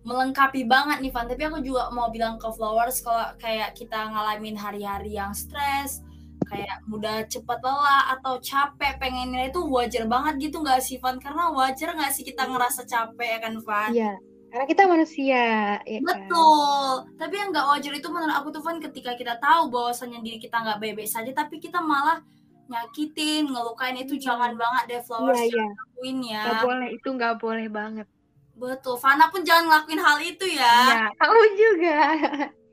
melengkapi 0.05 0.69
banget 0.69 1.01
nih 1.01 1.11
Van. 1.11 1.27
Tapi 1.27 1.43
aku 1.49 1.59
juga 1.65 1.89
mau 1.91 2.13
bilang 2.13 2.37
ke 2.37 2.49
Flowers 2.53 3.01
kalau 3.01 3.33
kayak 3.41 3.73
kita 3.75 4.13
ngalamin 4.13 4.55
hari-hari 4.55 5.17
yang 5.17 5.33
stres 5.33 6.05
kayak 6.45 6.77
mudah 6.85 7.25
cepat 7.25 7.57
lelah 7.65 8.21
atau 8.21 8.37
capek 8.37 9.01
pengennya 9.01 9.49
itu 9.49 9.65
wajar 9.65 10.05
banget 10.05 10.51
gitu 10.51 10.61
nggak 10.61 10.85
sih 10.85 11.01
Van? 11.01 11.17
Karena 11.17 11.51
wajar 11.51 11.97
nggak 11.97 12.13
sih 12.13 12.23
kita 12.23 12.45
ngerasa 12.47 12.85
capek 12.85 13.29
ya 13.29 13.39
kan 13.41 13.55
Van? 13.65 13.91
Iya 13.91 14.15
karena 14.55 14.71
kita 14.71 14.87
manusia 14.87 15.45
ya 15.83 15.99
kan? 15.99 16.07
betul. 16.07 17.11
Tapi 17.19 17.35
yang 17.35 17.51
nggak 17.51 17.67
wajar 17.75 17.91
itu 17.91 18.07
menurut 18.07 18.39
aku 18.39 18.55
tuh 18.55 18.63
Van 18.63 18.79
ketika 18.79 19.19
kita 19.19 19.35
tahu 19.43 19.67
bahwasannya 19.67 20.23
diri 20.23 20.39
kita 20.39 20.63
nggak 20.63 20.79
baik-baik 20.79 21.11
saja 21.11 21.35
tapi 21.35 21.59
kita 21.59 21.83
malah 21.83 22.23
nyakitin 22.67 23.49
ngelukain 23.49 23.97
itu 23.97 24.15
jangan 24.17 24.57
banget 24.57 24.85
deh 24.89 25.01
Flowers 25.05 25.37
Iya, 25.37 25.45
iya. 25.45 25.53
jangan 25.53 25.75
lakuin 25.77 26.19
ya 26.23 26.41
nggak 26.43 26.59
boleh 26.63 26.89
itu 26.91 27.09
nggak 27.11 27.35
boleh 27.39 27.67
banget 27.69 28.07
betul 28.55 28.95
Fana 28.97 29.27
pun 29.29 29.43
jangan 29.43 29.65
ngelakuin 29.67 30.01
hal 30.01 30.19
itu 30.23 30.47
ya 30.47 30.75
Iya, 30.89 31.03
kamu 31.17 31.41
juga 31.59 31.99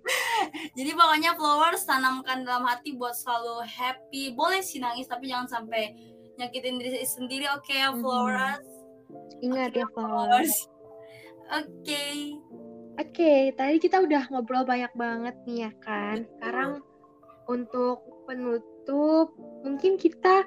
Jadi 0.74 0.98
pokoknya 0.98 1.38
flowers 1.38 1.86
tanamkan 1.86 2.42
dalam 2.42 2.66
hati 2.66 2.98
buat 2.98 3.14
selalu 3.14 3.62
happy. 3.70 4.34
Boleh 4.34 4.66
sih 4.66 4.82
nangis 4.82 5.06
tapi 5.06 5.30
jangan 5.30 5.46
sampai 5.46 5.94
nyakitin 6.42 6.82
diri 6.82 7.06
sendiri. 7.06 7.46
Oke 7.54 7.78
ya 7.78 7.94
Mhm. 7.94 8.02
flowers. 8.02 8.66
ingat 9.46 9.70
Oke, 9.70 9.78
ya 9.78 9.88
flowers 9.94 10.54
Oke. 11.54 12.04
Oke, 12.98 13.34
tadi 13.54 13.76
kita 13.78 14.02
udah 14.02 14.26
ngobrol 14.34 14.66
banyak 14.66 14.90
banget 14.98 15.36
nih 15.46 15.70
ya 15.70 15.72
kan. 15.80 16.26
Sekarang 16.38 16.72
untuk 17.46 18.02
penutup, 18.26 18.66
mungkin 19.62 19.98
kita 20.00 20.46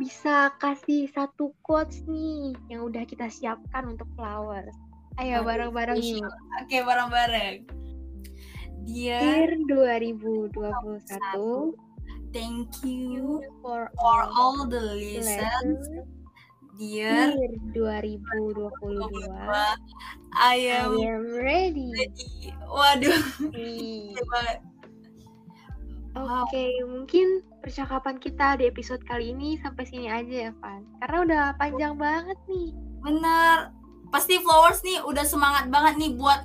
bisa 0.00 0.54
kasih 0.56 1.12
satu 1.12 1.52
quotes 1.60 2.00
nih 2.08 2.56
yang 2.72 2.88
udah 2.88 3.04
kita 3.04 3.28
siapkan 3.28 3.92
untuk 3.92 4.08
flowers. 4.16 4.72
Ayo 5.20 5.44
bareng-bareng 5.44 6.00
iya. 6.00 6.24
yuk. 6.24 6.32
Oke 6.64 6.78
bareng-bareng. 6.80 7.56
Dear, 8.88 9.52
Dear 9.52 10.00
2021, 10.56 11.76
thank 12.32 12.72
you 12.80 13.44
for 13.60 13.92
for 13.92 13.92
all 14.00 14.24
all 14.32 14.58
the 14.64 14.80
lessons. 14.80 15.84
Dear, 16.80 17.36
Dear 17.36 17.52
2022, 17.76 19.04
I 19.36 19.76
I 20.32 20.56
am 20.80 20.96
am 20.96 21.28
ready. 21.28 21.92
ready. 21.92 22.56
Waduh, 22.64 23.20
Nih. 23.52 24.16
Gede 26.10 26.18
banget. 26.18 26.30
Wow. 26.30 26.44
Oke, 26.44 26.64
mungkin 26.84 27.26
percakapan 27.60 28.16
kita 28.18 28.56
di 28.56 28.66
episode 28.66 29.02
kali 29.04 29.30
ini 29.30 29.60
sampai 29.60 29.84
sini 29.86 30.10
aja 30.10 30.50
ya, 30.50 30.52
Van. 30.58 30.82
Karena 30.98 31.18
udah 31.22 31.44
panjang 31.54 31.94
banget 31.94 32.38
nih. 32.46 32.70
Bener. 33.00 33.70
Pasti 34.10 34.42
flowers 34.42 34.82
nih 34.82 35.06
udah 35.06 35.22
semangat 35.22 35.70
banget 35.70 35.94
nih 35.96 36.12
buat 36.14 36.42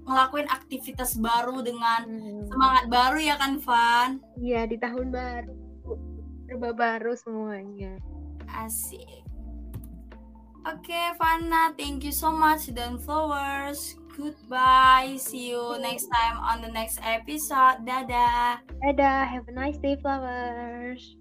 ngelakuin 0.00 0.46
aktivitas 0.46 1.18
baru 1.18 1.58
dengan 1.60 2.06
semangat 2.46 2.86
baru 2.86 3.18
ya 3.18 3.34
kan 3.34 3.58
Van 3.58 4.18
Iya, 4.34 4.66
di 4.66 4.78
tahun 4.78 5.10
baru. 5.10 5.54
Serba 6.46 6.70
baru 6.74 7.14
semuanya. 7.14 7.94
asik 8.50 9.06
oke 10.66 11.00
Vana 11.14 11.70
thank 11.78 12.02
you 12.02 12.10
so 12.10 12.34
much 12.34 12.66
dan 12.74 12.98
flowers 12.98 13.94
goodbye. 14.16 15.16
See 15.18 15.50
you 15.50 15.78
next 15.80 16.06
time 16.08 16.38
on 16.38 16.60
the 16.62 16.70
next 16.72 16.98
episode. 17.02 17.84
Dadah. 17.86 18.64
Dadah, 18.82 19.28
have 19.28 19.48
a 19.48 19.52
nice 19.52 19.78
day, 19.78 19.96
flowers. 20.00 21.19